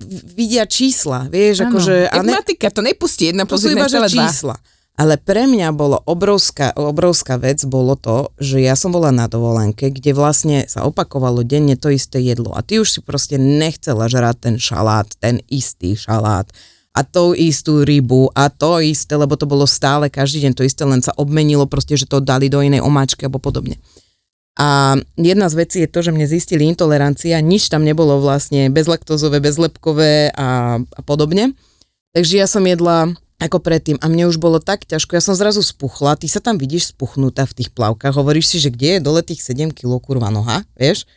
vidia 0.10 0.68
čísla, 0.68 1.32
vieš, 1.32 1.64
ano. 1.64 1.76
akože... 1.76 1.96
A 2.12 2.20
ne, 2.22 2.38
to 2.46 2.82
nepustí 2.84 3.32
jedna 3.32 3.48
plus 3.48 3.64
jedna 3.64 3.88
čísla. 4.08 4.56
Ale 4.94 5.18
pre 5.18 5.50
mňa 5.50 5.74
bolo 5.74 5.98
obrovská, 6.06 6.70
obrovská 6.78 7.42
vec, 7.42 7.66
bolo 7.66 7.98
to, 7.98 8.30
že 8.38 8.62
ja 8.62 8.78
som 8.78 8.94
bola 8.94 9.10
na 9.10 9.26
dovolenke, 9.26 9.90
kde 9.90 10.14
vlastne 10.14 10.70
sa 10.70 10.86
opakovalo 10.86 11.42
denne 11.42 11.74
to 11.74 11.90
isté 11.90 12.22
jedlo. 12.22 12.54
A 12.54 12.62
ty 12.62 12.78
už 12.78 12.88
si 12.94 13.00
proste 13.02 13.42
nechcela 13.42 14.06
žrať 14.06 14.38
ten 14.38 14.56
šalát, 14.62 15.10
ten 15.18 15.42
istý 15.50 15.98
šalát 15.98 16.46
a 16.94 17.02
tú 17.02 17.34
istú 17.34 17.82
rybu 17.82 18.30
a 18.38 18.54
to 18.54 18.78
isté, 18.86 19.18
lebo 19.18 19.34
to 19.34 19.50
bolo 19.50 19.66
stále 19.66 20.14
každý 20.14 20.46
deň 20.46 20.54
to 20.54 20.62
isté, 20.62 20.86
len 20.86 21.02
sa 21.02 21.10
obmenilo 21.18 21.66
proste, 21.66 21.98
že 21.98 22.06
to 22.06 22.22
dali 22.22 22.54
do 22.54 22.62
inej 22.62 22.86
omáčky 22.86 23.26
alebo 23.26 23.42
podobne. 23.42 23.82
A 24.54 25.02
jedna 25.18 25.50
z 25.50 25.56
vecí 25.58 25.78
je 25.82 25.90
to, 25.90 26.06
že 26.06 26.14
mne 26.14 26.30
zistili 26.30 26.70
intolerancia, 26.70 27.42
nič 27.42 27.74
tam 27.74 27.82
nebolo 27.82 28.22
vlastne 28.22 28.70
bezlaktózové, 28.70 29.42
bezlepkové 29.42 30.30
a, 30.30 30.78
a 30.78 31.02
podobne. 31.02 31.58
Takže 32.14 32.38
ja 32.38 32.46
som 32.46 32.62
jedla 32.62 33.18
ako 33.42 33.60
predtým 33.60 33.98
a 34.00 34.06
mne 34.08 34.30
už 34.30 34.38
bolo 34.38 34.62
tak 34.62 34.86
ťažko, 34.86 35.18
ja 35.18 35.24
som 35.26 35.36
zrazu 35.36 35.60
spuchla, 35.66 36.16
ty 36.16 36.30
sa 36.30 36.40
tam 36.40 36.62
vidíš 36.62 36.96
spuchnutá 36.96 37.50
v 37.50 37.60
tých 37.60 37.70
plavkách, 37.74 38.16
hovoríš 38.16 38.56
si, 38.56 38.58
že 38.62 38.72
kde 38.72 38.98
je 38.98 39.04
dole 39.04 39.26
tých 39.26 39.42
7 39.42 39.74
kg 39.74 40.00
kurva 40.00 40.30
noha, 40.30 40.64
vieš? 40.78 41.10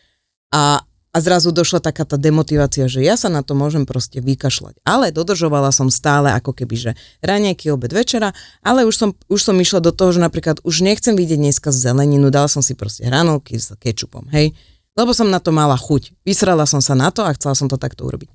A, 0.51 0.83
a 1.17 1.21
zrazu 1.25 1.49
došla 1.49 1.81
taká 1.81 2.05
tá 2.05 2.21
demotivácia, 2.21 2.93
že 2.93 3.01
ja 3.01 3.17
sa 3.17 3.33
na 3.33 3.41
to 3.41 3.57
môžem 3.57 3.89
proste 3.89 4.21
vykašľať. 4.21 4.85
Ale 4.85 5.09
dodržovala 5.17 5.73
som 5.73 5.89
stále 5.89 6.29
ako 6.37 6.53
keby, 6.53 6.77
že 6.77 6.91
ranejky, 7.25 7.73
obed, 7.73 7.89
večera, 7.89 8.37
ale 8.61 8.85
už 8.85 8.93
som, 8.93 9.11
už 9.33 9.41
som 9.41 9.57
išla 9.57 9.81
do 9.81 9.97
toho, 9.97 10.13
že 10.13 10.21
napríklad 10.21 10.61
už 10.61 10.85
nechcem 10.85 11.17
vidieť 11.17 11.41
dneska 11.41 11.73
zeleninu, 11.73 12.29
dala 12.29 12.53
som 12.53 12.61
si 12.61 12.77
proste 12.77 13.09
hranolky 13.09 13.57
s 13.57 13.73
kečupom, 13.81 14.29
hej? 14.29 14.53
Lebo 14.93 15.17
som 15.17 15.33
na 15.33 15.41
to 15.41 15.57
mala 15.57 15.81
chuť. 15.81 16.13
Vysrala 16.21 16.69
som 16.69 16.85
sa 16.85 16.93
na 16.93 17.09
to 17.09 17.25
a 17.25 17.33
chcela 17.33 17.57
som 17.57 17.73
to 17.73 17.81
takto 17.81 18.05
urobiť. 18.05 18.29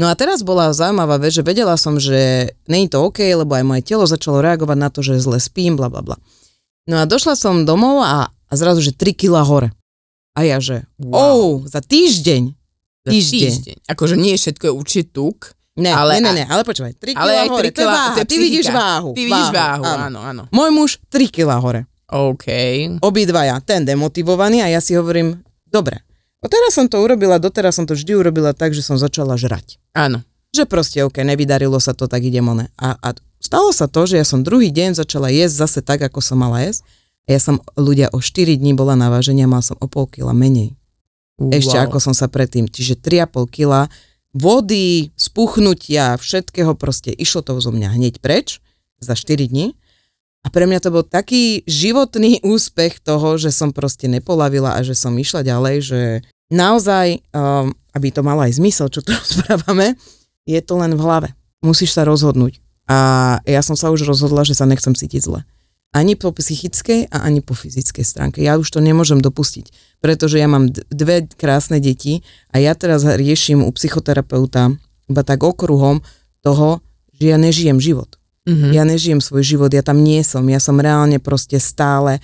No 0.00 0.08
a 0.08 0.16
teraz 0.16 0.40
bola 0.40 0.72
zaujímavá 0.72 1.20
vec, 1.20 1.36
že 1.36 1.44
vedela 1.44 1.76
som, 1.76 2.00
že 2.00 2.50
není 2.64 2.88
to 2.88 3.04
OK, 3.04 3.20
lebo 3.20 3.52
aj 3.52 3.68
moje 3.68 3.82
telo 3.84 4.08
začalo 4.08 4.40
reagovať 4.40 4.78
na 4.80 4.88
to, 4.88 5.04
že 5.04 5.20
zle 5.20 5.36
spím, 5.36 5.76
bla 5.76 5.92
bla 5.92 6.00
bla. 6.00 6.16
No 6.88 7.00
a 7.00 7.04
došla 7.04 7.36
som 7.36 7.68
domov 7.68 8.00
a, 8.00 8.32
a 8.32 8.52
zrazu, 8.56 8.80
že 8.80 8.96
3 8.96 9.12
kg 9.12 9.44
hore. 9.44 9.68
A 10.34 10.42
ja, 10.42 10.58
že 10.58 10.86
wow. 10.98 11.14
oh, 11.14 11.52
za 11.66 11.78
týždeň. 11.78 12.42
Za 13.06 13.10
týždeň. 13.10 13.52
týždeň. 13.54 13.76
Akože 13.86 14.14
nie 14.18 14.34
všetko 14.34 14.64
je 14.70 14.72
určite 14.74 15.04
tuk, 15.14 15.54
Ne, 15.74 15.90
ale, 15.90 16.22
ne, 16.22 16.30
ne, 16.30 16.38
ne, 16.38 16.44
ale 16.46 16.62
počúvaj, 16.62 16.94
3 17.02 17.18
kg 17.18 17.50
hore, 17.50 17.66
3 17.66 17.74
to 17.74 17.80
je 17.82 17.88
váha, 17.90 18.14
ty 18.22 18.36
vidíš 18.38 18.70
váhu. 18.70 19.10
Ty 19.10 19.22
vidíš 19.26 19.50
váhu, 19.50 19.82
váhu 19.82 20.06
áno. 20.06 20.18
áno, 20.22 20.42
Môj 20.54 20.70
muž 20.70 20.90
3 21.10 21.34
kg 21.34 21.58
hore. 21.58 21.90
OK. 22.14 22.46
Obidvaja, 23.02 23.58
ten 23.58 23.82
demotivovaný 23.82 24.62
a 24.62 24.70
ja 24.70 24.78
si 24.78 24.94
hovorím, 24.94 25.42
dobre, 25.66 26.06
a 26.44 26.46
teraz 26.46 26.76
som 26.76 26.84
to 26.84 27.00
urobila, 27.00 27.40
doteraz 27.40 27.80
som 27.80 27.88
to 27.88 27.96
vždy 27.96 28.12
urobila 28.20 28.52
tak, 28.52 28.76
že 28.76 28.84
som 28.84 29.00
začala 29.00 29.40
žrať. 29.40 29.80
Áno. 29.96 30.20
Že 30.52 30.68
proste, 30.68 31.00
ok, 31.00 31.24
nevydarilo 31.24 31.80
sa 31.80 31.96
to, 31.96 32.04
tak 32.04 32.20
idem 32.20 32.44
one. 32.44 32.68
A, 32.76 32.94
a 33.00 33.16
stalo 33.40 33.72
sa 33.72 33.88
to, 33.88 34.04
že 34.04 34.20
ja 34.20 34.26
som 34.28 34.44
druhý 34.44 34.68
deň 34.68 35.00
začala 35.00 35.32
jesť 35.32 35.64
zase 35.64 35.80
tak, 35.80 36.04
ako 36.04 36.20
som 36.20 36.36
mala 36.36 36.60
jesť. 36.60 36.84
Ja 37.24 37.40
som 37.40 37.64
ľudia 37.74 38.12
o 38.12 38.20
4 38.20 38.60
dní 38.60 38.76
bola 38.76 38.92
na 38.94 39.08
vážení 39.08 39.44
a 39.44 39.48
mal 39.48 39.64
som 39.64 39.80
o 39.80 39.88
pol 39.88 40.04
kila 40.04 40.36
menej. 40.36 40.76
Wow. 41.40 41.56
Ešte 41.56 41.76
ako 41.80 41.98
som 41.98 42.14
sa 42.14 42.28
predtým. 42.28 42.68
Čiže 42.68 43.00
3,5 43.00 43.48
kila 43.48 43.88
vody, 44.36 45.14
spuchnutia, 45.16 46.20
všetkého 46.20 46.76
proste 46.76 47.14
išlo 47.14 47.40
to 47.40 47.56
zo 47.62 47.72
mňa 47.72 47.88
hneď 47.96 48.20
preč 48.20 48.60
za 49.00 49.16
4 49.16 49.48
dní. 49.48 49.72
A 50.44 50.52
pre 50.52 50.68
mňa 50.68 50.84
to 50.84 50.92
bol 50.92 51.00
taký 51.00 51.64
životný 51.64 52.44
úspech 52.44 53.00
toho, 53.00 53.40
že 53.40 53.48
som 53.48 53.72
proste 53.72 54.04
nepolavila 54.04 54.76
a 54.76 54.84
že 54.84 54.92
som 54.92 55.16
išla 55.16 55.40
ďalej, 55.40 55.76
že 55.80 56.00
naozaj, 56.52 57.24
um, 57.32 57.72
aby 57.96 58.12
to 58.12 58.20
malo 58.20 58.44
aj 58.44 58.60
zmysel, 58.60 58.92
čo 58.92 59.00
tu 59.00 59.16
rozprávame, 59.16 59.96
je 60.44 60.60
to 60.60 60.76
len 60.76 60.92
v 60.92 61.00
hlave. 61.00 61.28
Musíš 61.64 61.96
sa 61.96 62.04
rozhodnúť. 62.04 62.60
A 62.84 63.40
ja 63.48 63.64
som 63.64 63.80
sa 63.80 63.88
už 63.88 64.04
rozhodla, 64.04 64.44
že 64.44 64.52
sa 64.52 64.68
nechcem 64.68 64.92
cítiť 64.92 65.24
zle. 65.24 65.40
Ani 65.94 66.18
po 66.18 66.34
psychickej 66.34 67.14
a 67.14 67.22
ani 67.22 67.38
po 67.38 67.54
fyzickej 67.54 68.02
stránke. 68.02 68.42
Ja 68.42 68.58
už 68.58 68.66
to 68.66 68.82
nemôžem 68.82 69.22
dopustiť, 69.22 69.70
pretože 70.02 70.42
ja 70.42 70.50
mám 70.50 70.74
dve 70.90 71.30
krásne 71.38 71.78
deti 71.78 72.26
a 72.50 72.58
ja 72.58 72.74
teraz 72.74 73.06
riešim 73.06 73.62
u 73.62 73.70
psychoterapeuta 73.70 74.74
iba 75.06 75.22
tak 75.22 75.46
okruhom 75.46 76.02
toho, 76.42 76.82
že 77.14 77.30
ja 77.30 77.38
nežijem 77.38 77.78
život. 77.78 78.18
Mm-hmm. 78.44 78.70
Ja 78.74 78.82
nežijem 78.82 79.22
svoj 79.22 79.46
život, 79.46 79.70
ja 79.70 79.86
tam 79.86 80.02
nie 80.02 80.20
som. 80.26 80.42
Ja 80.50 80.58
som 80.58 80.82
reálne 80.82 81.22
proste 81.22 81.62
stále 81.62 82.18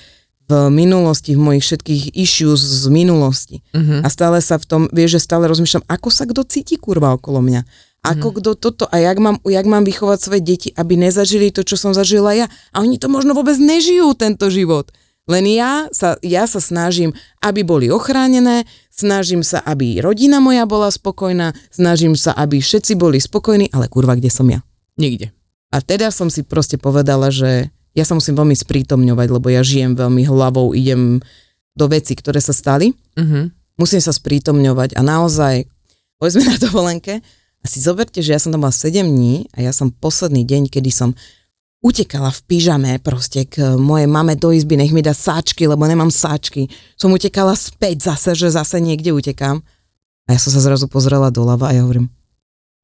v 0.51 0.67
minulosti, 0.67 1.39
v 1.39 1.41
mojich 1.47 1.63
všetkých 1.63 2.19
issues 2.19 2.59
z 2.59 2.91
minulosti. 2.91 3.63
Uh-huh. 3.71 4.03
A 4.03 4.11
stále 4.11 4.43
sa 4.43 4.59
v 4.59 4.67
tom, 4.67 4.83
vieš, 4.91 5.23
že 5.23 5.31
stále 5.31 5.47
rozmýšľam, 5.47 5.87
ako 5.87 6.09
sa 6.11 6.27
kto 6.27 6.43
cíti 6.43 6.75
kurva 6.75 7.15
okolo 7.15 7.39
mňa. 7.39 7.63
Ako 8.01 8.33
uh-huh. 8.33 8.39
kto 8.41 8.51
toto 8.57 8.85
a 8.89 8.97
jak 8.97 9.21
mám, 9.21 9.37
jak 9.45 9.67
mám 9.69 9.85
vychovať 9.85 10.19
svoje 10.19 10.41
deti, 10.41 10.69
aby 10.73 10.97
nezažili 10.97 11.53
to, 11.53 11.61
čo 11.61 11.77
som 11.77 11.93
zažila 11.93 12.33
ja. 12.33 12.47
A 12.73 12.81
oni 12.81 12.97
to 12.97 13.13
možno 13.13 13.37
vôbec 13.37 13.61
nežijú, 13.61 14.17
tento 14.17 14.49
život. 14.49 14.89
Len 15.29 15.45
ja 15.47 15.87
sa, 15.93 16.17
ja 16.25 16.49
sa 16.49 16.59
snažím, 16.59 17.13
aby 17.45 17.61
boli 17.61 17.93
ochránené, 17.93 18.65
snažím 18.89 19.45
sa, 19.45 19.61
aby 19.63 20.01
rodina 20.01 20.41
moja 20.41 20.65
bola 20.65 20.89
spokojná, 20.89 21.53
snažím 21.69 22.17
sa, 22.17 22.33
aby 22.33 22.59
všetci 22.59 22.97
boli 22.97 23.21
spokojní, 23.21 23.69
ale 23.71 23.87
kurva, 23.87 24.17
kde 24.17 24.33
som 24.33 24.49
ja? 24.49 24.65
Nikde. 24.97 25.31
A 25.71 25.79
teda 25.85 26.11
som 26.11 26.33
si 26.33 26.43
proste 26.43 26.81
povedala, 26.81 27.31
že 27.31 27.71
ja 27.95 28.03
sa 28.03 28.19
musím 28.19 28.35
veľmi 28.35 28.57
sprítomňovať, 28.59 29.29
lebo 29.31 29.47
ja 29.53 29.63
žijem 29.63 29.95
veľmi 29.95 30.27
hlavou, 30.27 30.75
idem 30.75 31.23
do 31.79 31.87
veci, 31.87 32.19
ktoré 32.19 32.43
sa 32.43 32.51
stali. 32.51 32.91
Uh-huh. 33.15 33.51
Musím 33.79 34.03
sa 34.03 34.11
sprítomňovať 34.11 34.99
a 34.99 35.01
naozaj, 35.07 35.67
povedzme 36.19 36.43
na 36.43 36.57
dovolenke, 36.59 37.23
a 37.61 37.65
si 37.69 37.79
zoberte, 37.81 38.25
že 38.25 38.33
ja 38.33 38.41
som 38.41 38.51
tam 38.51 38.65
mala 38.65 38.73
7 38.73 39.05
dní 39.05 39.49
a 39.53 39.61
ja 39.61 39.73
som 39.73 39.93
posledný 39.93 40.49
deň, 40.49 40.73
kedy 40.73 40.89
som 40.89 41.13
utekala 41.81 42.33
v 42.33 42.41
pyžame 42.49 42.93
proste 43.01 43.49
k 43.49 43.77
mojej 43.77 44.09
mame 44.09 44.37
do 44.37 44.53
izby, 44.53 44.77
nech 44.77 44.93
mi 44.93 45.01
dá 45.01 45.17
sáčky, 45.17 45.69
lebo 45.69 45.85
nemám 45.85 46.13
sáčky. 46.13 46.69
Som 46.97 47.13
utekala 47.13 47.57
späť 47.57 48.13
zase, 48.13 48.37
že 48.37 48.53
zase 48.53 48.81
niekde 48.81 49.13
utekám. 49.13 49.65
A 50.29 50.37
ja 50.37 50.39
som 50.41 50.53
sa 50.53 50.61
zrazu 50.61 50.89
pozrela 50.89 51.33
doľava 51.33 51.73
a 51.73 51.75
ja 51.77 51.83
hovorím, 51.85 52.13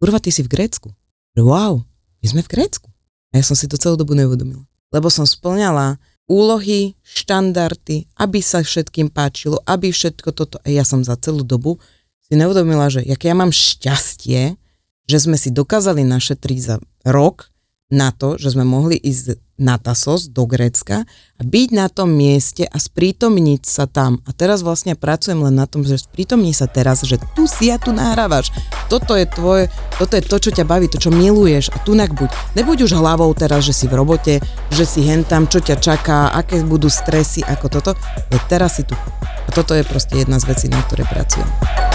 kurva, 0.00 0.20
ty 0.20 0.32
si 0.32 0.40
v 0.40 0.52
Grécku. 0.52 0.92
Wow, 1.36 1.84
my 2.24 2.26
sme 2.26 2.40
v 2.40 2.52
Grécku. 2.52 2.88
A 3.36 3.40
ja 3.40 3.44
som 3.44 3.52
si 3.52 3.68
to 3.68 3.76
celú 3.76 4.00
dobu 4.00 4.16
neuvedomila 4.16 4.64
lebo 4.96 5.10
som 5.10 5.26
splňala 5.26 5.98
úlohy, 6.26 6.98
štandardy, 7.04 8.10
aby 8.18 8.40
sa 8.42 8.64
všetkým 8.64 9.12
páčilo, 9.12 9.62
aby 9.68 9.92
všetko 9.94 10.34
toto. 10.34 10.56
A 10.66 10.72
ja 10.72 10.82
som 10.82 11.04
za 11.06 11.14
celú 11.20 11.46
dobu 11.46 11.78
si 12.26 12.34
neuvedomila, 12.34 12.90
že 12.90 13.06
jak 13.06 13.22
ja 13.22 13.34
mám 13.36 13.54
šťastie, 13.54 14.58
že 15.06 15.22
sme 15.22 15.38
si 15.38 15.54
dokázali 15.54 16.02
našetriť 16.02 16.58
za 16.58 16.76
rok 17.06 17.50
na 17.86 18.10
to, 18.10 18.34
že 18.34 18.58
sme 18.58 18.66
mohli 18.66 18.98
ísť 18.98 19.38
na 19.56 19.80
Tasos 19.80 20.28
do 20.28 20.44
Grécka 20.44 21.08
a 21.38 21.42
byť 21.42 21.68
na 21.72 21.88
tom 21.88 22.12
mieste 22.12 22.68
a 22.68 22.76
sprítomniť 22.76 23.62
sa 23.64 23.88
tam. 23.88 24.20
A 24.28 24.34
teraz 24.36 24.60
vlastne 24.60 24.98
pracujem 24.98 25.40
len 25.40 25.56
na 25.56 25.64
tom, 25.64 25.80
že 25.80 25.96
sprítomni 25.96 26.52
sa 26.52 26.68
teraz, 26.68 27.06
že 27.06 27.16
tu 27.32 27.48
si 27.48 27.72
a 27.72 27.80
tu 27.80 27.94
nahrávaš. 27.94 28.52
Toto 28.92 29.16
je 29.16 29.24
tvoje, 29.24 29.72
toto 29.96 30.12
je 30.18 30.22
to, 30.26 30.36
čo 30.36 30.50
ťa 30.52 30.68
baví, 30.68 30.92
to, 30.92 31.00
čo 31.00 31.14
miluješ 31.14 31.72
a 31.72 31.80
tu 31.80 31.96
buď. 31.96 32.30
Nebuď 32.58 32.84
už 32.84 32.98
hlavou 33.00 33.32
teraz, 33.32 33.64
že 33.64 33.72
si 33.72 33.86
v 33.88 33.96
robote, 33.96 34.44
že 34.68 34.84
si 34.84 35.06
hentam, 35.06 35.48
čo 35.48 35.62
ťa 35.62 35.80
čaká, 35.80 36.34
aké 36.36 36.60
budú 36.60 36.92
stresy, 36.92 37.40
ako 37.40 37.66
toto. 37.80 37.90
Je 38.28 38.38
teraz 38.50 38.76
si 38.76 38.84
tu. 38.84 38.92
A 39.22 39.48
toto 39.54 39.72
je 39.72 39.86
proste 39.86 40.20
jedna 40.20 40.36
z 40.36 40.52
vecí, 40.52 40.66
na 40.68 40.82
ktorej 40.84 41.08
pracujem. 41.08 41.85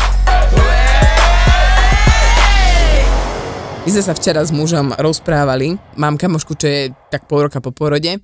My 3.82 3.90
sme 3.90 4.04
sa 4.06 4.14
včera 4.14 4.46
s 4.46 4.54
mužom 4.54 4.94
rozprávali. 4.94 5.74
Mám 5.98 6.22
kamošku, 6.22 6.54
čo 6.54 6.70
je 6.70 6.82
tak 7.10 7.26
pol 7.26 7.50
roka 7.50 7.58
po 7.58 7.74
porode 7.74 8.22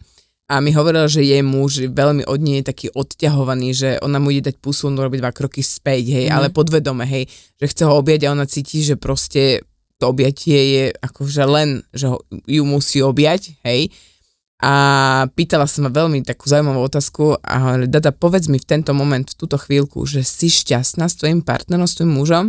a 0.48 0.64
mi 0.64 0.72
hovorila, 0.72 1.12
že 1.12 1.26
jej 1.26 1.44
muž 1.44 1.92
veľmi 1.92 2.24
od 2.24 2.40
nej 2.40 2.64
je 2.64 2.70
taký 2.72 2.88
odťahovaný, 2.96 3.70
že 3.76 3.90
ona 4.00 4.22
mu 4.22 4.32
ide 4.32 4.54
dať 4.54 4.64
pusu, 4.64 4.88
on 4.88 4.96
robí 4.96 5.20
dva 5.20 5.36
kroky 5.36 5.60
späť, 5.60 6.08
hej, 6.14 6.26
mm. 6.32 6.34
ale 6.34 6.48
podvedome, 6.56 7.04
hej, 7.04 7.28
že 7.60 7.68
chce 7.68 7.84
ho 7.84 8.00
objať 8.00 8.30
a 8.30 8.32
ona 8.32 8.48
cíti, 8.48 8.80
že 8.80 8.96
proste 8.96 9.68
to 10.00 10.08
objatie 10.08 10.56
je 10.56 10.84
akože 11.04 11.44
len, 11.44 11.84
že 11.92 12.16
ho, 12.16 12.24
ju 12.48 12.64
musí 12.64 13.04
objať, 13.04 13.60
hej. 13.68 13.92
A 14.58 14.74
pýtala 15.36 15.70
sa 15.70 15.86
ma 15.86 15.92
veľmi 15.92 16.24
takú 16.26 16.50
zaujímavú 16.50 16.82
otázku 16.82 17.38
a 17.44 17.54
hovorila, 17.62 17.92
Dada, 17.92 18.16
povedz 18.16 18.48
mi 18.48 18.58
v 18.58 18.66
tento 18.66 18.96
moment, 18.96 19.28
v 19.28 19.38
túto 19.38 19.60
chvíľku, 19.60 20.08
že 20.08 20.24
si 20.24 20.48
šťastná 20.48 21.12
s 21.12 21.20
tvojim 21.20 21.44
partnerom, 21.44 21.86
s 21.86 22.00
tvojim 22.00 22.14
mužom? 22.16 22.46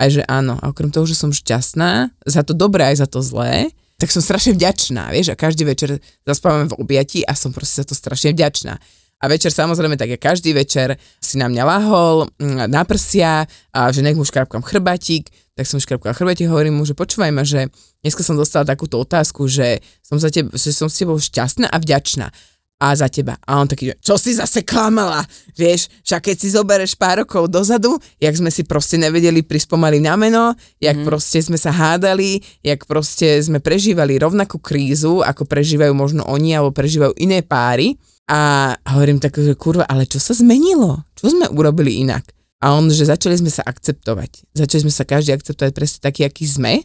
Aj 0.00 0.08
že 0.08 0.24
áno. 0.24 0.56
A 0.64 0.72
okrem 0.72 0.88
toho, 0.88 1.04
že 1.04 1.12
som 1.12 1.28
šťastná, 1.28 2.08
za 2.24 2.40
to 2.40 2.56
dobré 2.56 2.88
aj 2.88 3.04
za 3.04 3.08
to 3.12 3.20
zlé, 3.20 3.68
tak 4.00 4.08
som 4.08 4.24
strašne 4.24 4.56
vďačná, 4.56 5.12
vieš, 5.12 5.28
a 5.28 5.36
každý 5.36 5.68
večer 5.68 6.00
zaspávame 6.24 6.72
v 6.72 6.78
objati 6.80 7.20
a 7.20 7.36
som 7.36 7.52
proste 7.52 7.84
za 7.84 7.92
to 7.92 7.92
strašne 7.92 8.32
vďačná. 8.32 8.80
A 9.20 9.28
večer 9.28 9.52
samozrejme, 9.52 10.00
tak 10.00 10.08
ja 10.08 10.16
každý 10.16 10.56
večer 10.56 10.96
si 11.20 11.36
na 11.36 11.52
mňa 11.52 11.62
lahol, 11.68 12.32
mm, 12.40 12.72
na 12.72 12.88
prsia, 12.88 13.44
a 13.76 13.92
že 13.92 14.00
nech 14.00 14.16
mu 14.16 14.24
škrapkám 14.24 14.64
chrbatík, 14.64 15.28
tak 15.52 15.68
som 15.68 15.76
škrapkala 15.76 16.16
chrbatík, 16.16 16.48
hovorím 16.48 16.80
mu, 16.80 16.88
že 16.88 16.96
počúvaj 16.96 17.28
ma, 17.28 17.44
že 17.44 17.68
dneska 18.00 18.24
som 18.24 18.40
dostala 18.40 18.64
takúto 18.64 18.96
otázku, 18.96 19.44
že 19.44 19.84
som, 20.00 20.16
za 20.16 20.32
teb, 20.32 20.48
že 20.56 20.72
som 20.72 20.88
s 20.88 20.96
tebou 20.96 21.20
šťastná 21.20 21.68
a 21.68 21.76
vďačná 21.76 22.32
a 22.80 22.96
za 22.96 23.12
teba. 23.12 23.36
A 23.44 23.60
on 23.60 23.68
taký, 23.68 23.92
čo 24.00 24.16
si 24.16 24.32
zase 24.32 24.64
klamala, 24.64 25.20
vieš, 25.52 25.92
však 26.00 26.32
keď 26.32 26.36
si 26.40 26.48
zobereš 26.48 26.96
pár 26.96 27.22
rokov 27.22 27.52
dozadu, 27.52 28.00
jak 28.16 28.32
sme 28.32 28.48
si 28.48 28.64
proste 28.64 28.96
nevedeli 28.96 29.44
prísť 29.44 29.76
pomaly 29.76 30.00
na 30.00 30.16
meno, 30.16 30.56
jak 30.80 30.96
mm. 30.96 31.04
proste 31.04 31.44
sme 31.44 31.60
sa 31.60 31.68
hádali, 31.76 32.40
jak 32.64 32.88
proste 32.88 33.36
sme 33.44 33.60
prežívali 33.60 34.16
rovnakú 34.16 34.56
krízu, 34.56 35.20
ako 35.20 35.44
prežívajú 35.44 35.92
možno 35.92 36.24
oni, 36.24 36.56
alebo 36.56 36.72
prežívajú 36.72 37.20
iné 37.20 37.44
páry. 37.44 38.00
A 38.32 38.72
hovorím 38.96 39.20
tak, 39.20 39.36
že 39.36 39.52
kurva, 39.58 39.84
ale 39.84 40.08
čo 40.08 40.16
sa 40.16 40.32
zmenilo? 40.32 41.04
Čo 41.18 41.36
sme 41.36 41.52
urobili 41.52 42.00
inak? 42.00 42.32
A 42.64 42.72
on, 42.78 42.88
že 42.88 43.08
začali 43.08 43.36
sme 43.36 43.52
sa 43.52 43.60
akceptovať. 43.66 44.56
Začali 44.56 44.88
sme 44.88 44.92
sa 44.92 45.04
každý 45.04 45.36
akceptovať 45.36 45.72
presne 45.76 45.98
taký, 46.00 46.24
aký 46.24 46.48
sme 46.48 46.80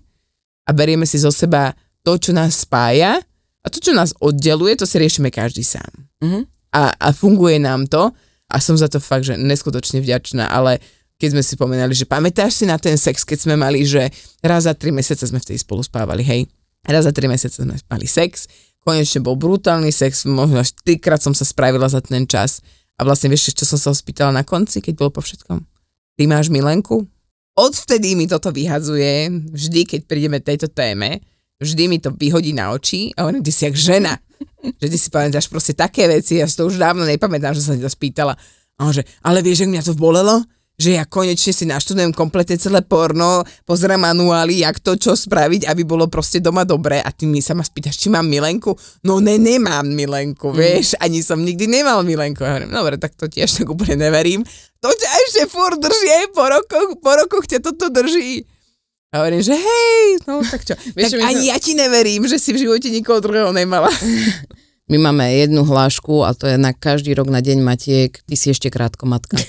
a 0.66 0.70
berieme 0.74 1.06
si 1.06 1.22
zo 1.22 1.30
seba 1.30 1.78
to, 2.02 2.18
čo 2.18 2.34
nás 2.34 2.66
spája 2.66 3.22
a 3.66 3.68
to, 3.74 3.82
čo 3.82 3.98
nás 3.98 4.14
oddeluje, 4.22 4.78
to 4.78 4.86
si 4.86 5.02
riešime 5.02 5.34
každý 5.34 5.66
sám. 5.66 5.90
Mm-hmm. 6.22 6.44
A, 6.78 6.94
a 6.94 7.08
funguje 7.10 7.58
nám 7.58 7.90
to 7.90 8.14
a 8.46 8.56
som 8.62 8.78
za 8.78 8.86
to 8.86 9.02
fakt, 9.02 9.26
že 9.26 9.42
neskutočne 9.42 10.06
vďačná, 10.06 10.46
ale 10.54 10.78
keď 11.18 11.30
sme 11.34 11.44
si 11.44 11.56
pomenali, 11.58 11.94
že 11.96 12.06
pamätáš 12.06 12.62
si 12.62 12.66
na 12.68 12.78
ten 12.78 13.00
sex, 13.00 13.26
keď 13.26 13.48
sme 13.48 13.56
mali, 13.58 13.82
že 13.88 14.12
raz 14.44 14.68
za 14.68 14.76
tri 14.76 14.92
mesiace 14.94 15.26
sme 15.26 15.42
vtedy 15.42 15.58
spolu 15.58 15.82
spávali, 15.82 16.22
hej? 16.22 16.46
Raz 16.86 17.08
za 17.08 17.12
tri 17.16 17.26
mesiace 17.26 17.64
sme 17.64 17.80
mali 17.90 18.06
sex, 18.06 18.46
konečne 18.86 19.26
bol 19.26 19.34
brutálny 19.40 19.90
sex, 19.90 20.28
možno 20.30 20.62
až 20.62 20.76
trikrát 20.86 21.24
som 21.24 21.34
sa 21.34 21.48
spravila 21.48 21.90
za 21.90 22.04
ten 22.06 22.30
čas. 22.30 22.62
A 22.96 23.04
vlastne 23.04 23.28
vieš, 23.28 23.52
čo 23.52 23.66
som 23.68 23.76
sa 23.76 23.92
spýtala 23.92 24.32
na 24.32 24.44
konci, 24.46 24.80
keď 24.80 24.94
bolo 24.96 25.12
po 25.20 25.22
všetkom? 25.26 25.60
Ty 26.16 26.24
máš 26.32 26.48
milenku? 26.48 27.04
Odvtedy 27.56 28.16
mi 28.16 28.28
toto 28.28 28.52
vyhadzuje, 28.52 29.32
vždy, 29.52 29.82
keď 29.88 30.00
prídeme 30.08 30.40
tejto 30.40 30.72
téme, 30.72 31.24
vždy 31.62 31.84
mi 31.88 31.98
to 32.00 32.12
vyhodí 32.12 32.52
na 32.52 32.72
oči 32.76 33.12
a 33.16 33.28
hovorím, 33.28 33.44
ty 33.44 33.52
si 33.52 33.66
jak 33.66 33.76
žena. 33.76 34.18
že 34.82 34.88
ty 34.92 34.98
si 35.00 35.08
pamätáš 35.08 35.48
proste 35.48 35.72
také 35.72 36.08
veci, 36.10 36.40
ja 36.42 36.48
si 36.50 36.58
to 36.60 36.68
už 36.68 36.76
dávno 36.76 37.08
nepamätám, 37.08 37.56
že 37.56 37.64
som 37.64 37.78
to 37.78 37.88
spýtala. 37.88 38.36
A 38.76 38.80
on 38.84 38.92
že, 38.92 39.08
ale 39.24 39.40
vieš, 39.40 39.64
že 39.64 39.70
mňa 39.72 39.82
to 39.88 39.94
bolelo? 39.96 40.44
že 40.76 41.00
ja 41.00 41.08
konečne 41.08 41.56
si 41.56 41.64
naštudujem 41.64 42.12
kompletne 42.12 42.60
celé 42.60 42.84
porno, 42.84 43.48
pozerám 43.64 44.12
manuály, 44.12 44.60
jak 44.60 44.84
to 44.84 45.00
čo 45.00 45.16
spraviť, 45.16 45.72
aby 45.72 45.88
bolo 45.88 46.12
proste 46.12 46.44
doma 46.44 46.68
dobre 46.68 47.00
a 47.00 47.10
ty 47.16 47.24
mi 47.24 47.40
sa 47.40 47.56
ma 47.56 47.64
spýtaš, 47.64 47.96
či 47.96 48.12
mám 48.12 48.28
milenku? 48.28 48.76
No 49.08 49.24
ne, 49.24 49.40
nemám 49.40 49.88
milenku, 49.88 50.52
mm. 50.52 50.56
vieš, 50.56 50.88
ani 51.00 51.24
som 51.24 51.40
nikdy 51.40 51.72
nemal 51.72 52.04
milenku. 52.04 52.44
Ja 52.44 52.60
hovorím, 52.60 52.76
dobre, 52.76 52.96
tak 53.00 53.16
to 53.16 53.32
tiež 53.32 53.64
tak 53.64 53.72
úplne 53.72 54.04
neverím. 54.04 54.44
To 54.84 54.92
ťa 54.92 55.10
ešte 55.26 55.44
furt 55.48 55.80
drží, 55.80 56.36
po 56.36 56.44
rokoch, 56.44 57.00
po 57.00 57.12
rokoch 57.16 57.48
ťa 57.48 57.64
toto 57.64 57.88
drží. 57.88 58.44
A 59.16 59.24
hovorím, 59.24 59.40
že 59.40 59.56
hej, 59.56 60.28
no 60.28 60.44
tak 60.44 60.68
čo. 60.68 60.76
Vieš, 60.92 61.16
tak 61.16 61.24
ani 61.24 61.48
ja 61.48 61.56
ti 61.56 61.72
neverím, 61.72 62.28
že 62.28 62.36
si 62.36 62.52
v 62.52 62.68
živote 62.68 62.92
nikoho 62.92 63.24
druhého 63.24 63.56
nemala. 63.56 63.88
My 64.92 65.00
máme 65.00 65.24
jednu 65.40 65.64
hlášku 65.64 66.28
a 66.28 66.36
to 66.36 66.52
je 66.52 66.60
na 66.60 66.76
každý 66.76 67.16
rok 67.16 67.32
na 67.32 67.40
deň 67.40 67.64
Matiek, 67.64 68.12
ty 68.12 68.36
si 68.36 68.52
ešte 68.52 68.68
krátko 68.68 69.08
matka. 69.08 69.40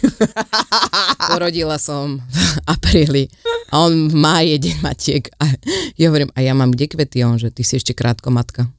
Porodila 1.35 1.83
som 1.83 2.23
v 2.23 2.39
apríli 2.71 3.27
a 3.75 3.91
on 3.91 4.15
má 4.15 4.47
jeden 4.47 4.79
Matiek 4.87 5.35
a 5.43 5.51
ja 5.99 6.15
hovorím, 6.15 6.31
a 6.39 6.47
ja 6.47 6.55
mám 6.55 6.71
kde 6.71 6.87
kvety? 6.87 7.27
on, 7.27 7.35
že 7.37 7.51
ty 7.51 7.67
si 7.67 7.83
ešte 7.83 7.91
krátko 7.91 8.31
matka. 8.31 8.71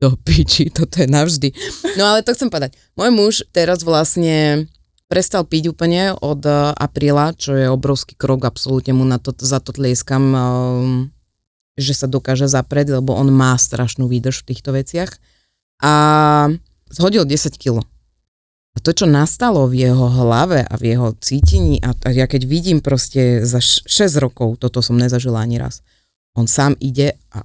Do 0.00 0.16
piči, 0.16 0.72
toto 0.72 1.04
je 1.04 1.06
navždy. 1.06 1.52
No 2.00 2.16
ale 2.16 2.24
to 2.24 2.32
chcem 2.32 2.48
povedať. 2.48 2.80
Môj 2.96 3.12
muž 3.12 3.34
teraz 3.52 3.84
vlastne 3.84 4.66
prestal 5.08 5.48
piť 5.48 5.72
úplne 5.72 6.14
od 6.14 6.44
eh, 6.44 6.72
apríla, 6.76 7.34
čo 7.34 7.56
je 7.56 7.66
obrovský 7.66 8.14
krok, 8.14 8.44
absolútne 8.44 8.92
mu 8.94 9.08
na 9.08 9.16
to, 9.16 9.32
za 9.34 9.58
to 9.58 9.72
tlieskam, 9.72 10.24
um, 10.36 11.10
že 11.80 11.96
sa 11.96 12.06
dokáže 12.06 12.46
zaprieť, 12.46 13.00
lebo 13.00 13.16
on 13.16 13.32
má 13.32 13.56
strašnú 13.56 14.06
výdrž 14.06 14.44
v 14.44 14.48
týchto 14.54 14.76
veciach 14.76 15.16
a 15.80 15.92
zhodil 16.92 17.24
10 17.24 17.56
kg. 17.56 17.82
A 18.76 18.78
to, 18.78 18.94
čo 18.94 19.10
nastalo 19.10 19.66
v 19.66 19.90
jeho 19.90 20.06
hlave 20.06 20.62
a 20.62 20.74
v 20.78 20.94
jeho 20.94 21.10
cítení, 21.18 21.82
a, 21.82 21.96
a 21.98 22.08
ja 22.14 22.30
keď 22.30 22.46
vidím 22.46 22.78
proste 22.78 23.42
za 23.42 23.58
6 23.58 23.88
rokov, 24.22 24.62
toto 24.62 24.84
som 24.84 24.94
nezažila 24.94 25.42
ani 25.42 25.58
raz, 25.58 25.82
on 26.38 26.46
sám 26.46 26.78
ide 26.78 27.18
a 27.34 27.42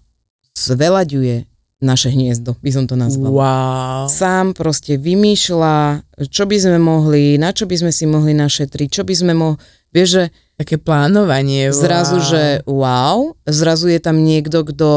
zvelaďuje 0.54 1.50
naše 1.84 2.10
hniezdo, 2.10 2.56
by 2.64 2.72
som 2.72 2.88
to 2.88 2.96
nazval. 2.96 3.36
Wow. 3.36 4.04
Sám 4.08 4.56
proste 4.56 4.96
vymýšľa, 4.96 6.08
čo 6.32 6.48
by 6.48 6.58
sme 6.58 6.78
mohli, 6.80 7.36
na 7.36 7.52
čo 7.52 7.68
by 7.68 7.76
sme 7.76 7.92
si 7.92 8.08
mohli 8.08 8.32
našetriť, 8.32 8.88
čo 8.88 9.04
by 9.04 9.14
sme 9.14 9.34
mohli, 9.36 9.60
vieš, 9.92 10.10
že 10.16 10.24
Také 10.54 10.78
plánovanie. 10.78 11.74
Wow. 11.74 11.78
Zrazu, 11.82 12.18
že 12.22 12.44
wow, 12.70 13.34
zrazu 13.50 13.90
je 13.90 13.98
tam 13.98 14.22
niekto, 14.22 14.62
kto 14.62 14.90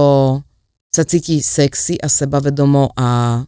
sa 0.93 1.03
cíti 1.05 1.41
sexy 1.41 1.97
a 1.97 2.13
sebavedomo 2.13 2.93
a 2.93 3.41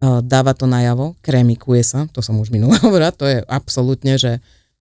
dáva 0.00 0.56
to 0.56 0.64
najavo, 0.64 1.12
krémikuje 1.20 1.84
sa, 1.84 2.08
to 2.08 2.24
som 2.24 2.40
už 2.40 2.48
minule 2.48 2.72
hovorila, 2.84 3.12
to 3.12 3.28
je 3.28 3.44
absolútne, 3.44 4.16
že 4.16 4.40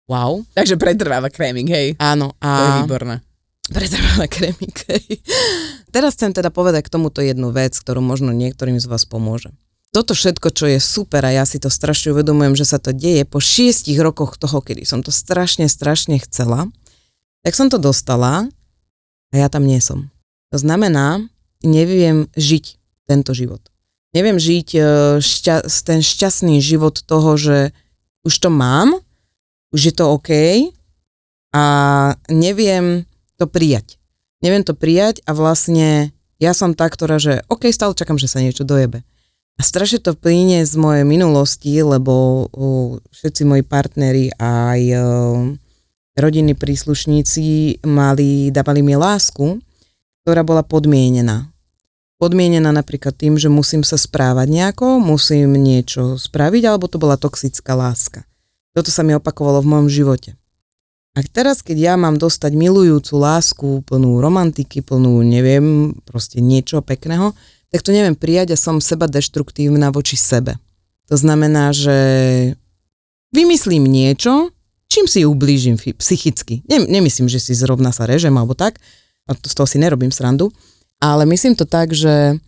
wow. 0.06 0.38
Takže 0.54 0.78
pretrváva 0.78 1.26
krémik, 1.26 1.66
hej? 1.66 1.98
Áno. 1.98 2.38
A... 2.38 2.50
To 2.54 2.62
je 2.62 2.74
výborné. 2.86 3.16
Pretrváva 3.76 4.26
krémik, 4.30 4.76
hej. 4.94 5.18
Teraz 5.92 6.16
chcem 6.16 6.32
teda 6.32 6.48
povedať 6.48 6.88
k 6.88 6.92
tomuto 6.96 7.20
jednu 7.20 7.52
vec, 7.52 7.76
ktorú 7.76 8.00
možno 8.00 8.32
niektorým 8.32 8.80
z 8.80 8.88
vás 8.88 9.04
pomôže. 9.04 9.52
Toto 9.92 10.16
všetko, 10.16 10.48
čo 10.56 10.64
je 10.72 10.80
super 10.80 11.20
a 11.20 11.36
ja 11.36 11.44
si 11.44 11.60
to 11.60 11.68
strašne 11.68 12.16
uvedomujem, 12.16 12.56
že 12.56 12.64
sa 12.64 12.80
to 12.80 12.96
deje 12.96 13.28
po 13.28 13.44
šiestich 13.44 14.00
rokoch 14.00 14.40
toho, 14.40 14.64
kedy 14.64 14.88
som 14.88 15.04
to 15.04 15.12
strašne, 15.12 15.68
strašne 15.68 16.16
chcela, 16.24 16.72
tak 17.44 17.52
som 17.52 17.68
to 17.68 17.76
dostala 17.76 18.48
a 19.28 19.34
ja 19.36 19.52
tam 19.52 19.68
nie 19.68 19.84
som. 19.84 20.08
To 20.48 20.56
znamená, 20.56 21.20
neviem 21.60 22.32
žiť 22.40 22.80
tento 23.04 23.36
život. 23.36 23.60
Neviem 24.16 24.40
žiť 24.40 24.68
e, 24.72 24.80
šťa, 25.20 25.68
ten 25.84 26.00
šťastný 26.00 26.60
život 26.64 27.04
toho, 27.04 27.36
že 27.36 27.76
už 28.24 28.32
to 28.32 28.48
mám, 28.48 28.96
už 29.76 29.92
je 29.92 29.94
to 29.96 30.04
OK 30.08 30.30
a 31.52 31.64
neviem 32.32 33.04
to 33.36 33.44
prijať. 33.44 34.00
Neviem 34.42 34.66
to 34.66 34.74
prijať 34.74 35.22
a 35.24 35.32
vlastne 35.32 36.10
ja 36.42 36.52
som 36.52 36.74
tá, 36.74 36.90
ktorá, 36.90 37.22
že 37.22 37.46
OK, 37.46 37.70
stále 37.70 37.94
čakám, 37.94 38.18
že 38.18 38.26
sa 38.26 38.42
niečo 38.42 38.66
dojebe. 38.66 39.06
A 39.56 39.62
strašne 39.62 40.02
to 40.02 40.18
plíne 40.18 40.66
z 40.66 40.74
mojej 40.74 41.06
minulosti, 41.06 41.70
lebo 41.78 42.48
všetci 43.14 43.42
moji 43.46 43.62
partneri 43.62 44.34
aj 44.34 44.80
rodinní 46.18 46.58
príslušníci 46.58 47.78
mali, 47.86 48.50
dávali 48.50 48.82
mi 48.82 48.98
lásku, 48.98 49.62
ktorá 50.26 50.42
bola 50.42 50.66
podmienená 50.66 51.52
podmienená 52.22 52.70
napríklad 52.70 53.18
tým, 53.18 53.34
že 53.34 53.50
musím 53.50 53.82
sa 53.82 53.98
správať 53.98 54.46
nejako, 54.46 55.02
musím 55.02 55.58
niečo 55.58 56.14
spraviť, 56.14 56.62
alebo 56.70 56.86
to 56.86 57.02
bola 57.02 57.18
toxická 57.18 57.74
láska. 57.74 58.22
Toto 58.78 58.94
sa 58.94 59.02
mi 59.02 59.10
opakovalo 59.18 59.58
v 59.58 59.70
mojom 59.74 59.88
živote. 59.90 60.38
A 61.12 61.20
teraz, 61.28 61.60
keď 61.60 61.92
ja 61.92 61.94
mám 62.00 62.16
dostať 62.16 62.56
milujúcu 62.56 63.12
lásku, 63.20 63.68
plnú 63.84 64.24
romantiky, 64.24 64.80
plnú, 64.80 65.20
neviem, 65.20 65.92
proste 66.08 66.40
niečo 66.40 66.80
pekného, 66.80 67.36
tak 67.68 67.84
to 67.84 67.92
neviem 67.92 68.16
prijať 68.16 68.56
a 68.56 68.60
som 68.60 68.80
seba 68.80 69.04
deštruktívna 69.08 69.92
voči 69.92 70.16
sebe. 70.16 70.56
To 71.12 71.16
znamená, 71.20 71.76
že 71.76 71.96
vymyslím 73.32 73.84
niečo, 73.84 74.52
čím 74.88 75.04
si 75.04 75.28
ublížim 75.28 75.76
psychicky. 75.76 76.64
Nem, 76.64 76.88
nemyslím, 76.88 77.28
že 77.28 77.40
si 77.40 77.52
zrovna 77.52 77.92
sa 77.92 78.08
režem 78.08 78.32
alebo 78.32 78.56
tak, 78.56 78.80
a 79.28 79.36
to, 79.36 79.48
z 79.48 79.54
toho 79.56 79.68
si 79.68 79.76
nerobím 79.76 80.12
srandu, 80.12 80.48
ale 81.00 81.28
myslím 81.28 81.56
to 81.56 81.68
tak, 81.68 81.92
že 81.92 82.40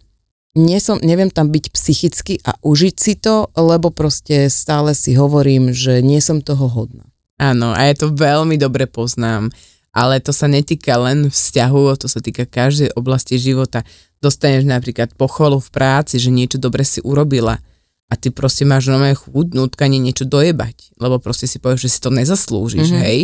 nie 0.54 0.78
som, 0.78 0.96
neviem 1.04 1.28
tam 1.28 1.50
byť 1.50 1.64
psychicky 1.74 2.38
a 2.46 2.54
užiť 2.62 2.94
si 2.96 3.12
to, 3.18 3.50
lebo 3.58 3.90
proste 3.90 4.48
stále 4.48 4.94
si 4.94 5.12
hovorím, 5.18 5.74
že 5.74 6.00
nie 6.00 6.22
som 6.22 6.40
toho 6.40 6.70
hodná. 6.70 7.13
Áno, 7.52 7.76
a 7.76 7.80
ja 7.84 7.92
to 7.92 8.14
veľmi 8.14 8.56
dobre 8.56 8.88
poznám, 8.88 9.52
ale 9.92 10.22
to 10.24 10.32
sa 10.32 10.48
netýka 10.48 10.96
len 10.96 11.28
vzťahu, 11.28 12.00
to 12.00 12.08
sa 12.08 12.24
týka 12.24 12.48
každej 12.48 12.96
oblasti 12.96 13.36
života. 13.36 13.84
Dostaneš 14.24 14.64
napríklad 14.64 15.12
pochvalu 15.14 15.60
v 15.60 15.68
práci, 15.68 16.16
že 16.16 16.32
niečo 16.32 16.56
dobre 16.56 16.82
si 16.88 17.04
urobila 17.04 17.60
a 18.08 18.14
ty 18.16 18.32
proste 18.32 18.64
máš 18.64 18.88
nové 18.88 19.12
chuť, 19.12 19.52
nutkanie 19.52 20.00
niečo 20.00 20.24
dojebať, 20.24 20.96
lebo 20.96 21.20
proste 21.20 21.44
si 21.44 21.60
povieš, 21.60 21.88
že 21.88 21.92
si 21.92 21.98
to 22.00 22.08
nezaslúžiš, 22.08 22.88
mm-hmm. 22.88 23.04
hej. 23.04 23.18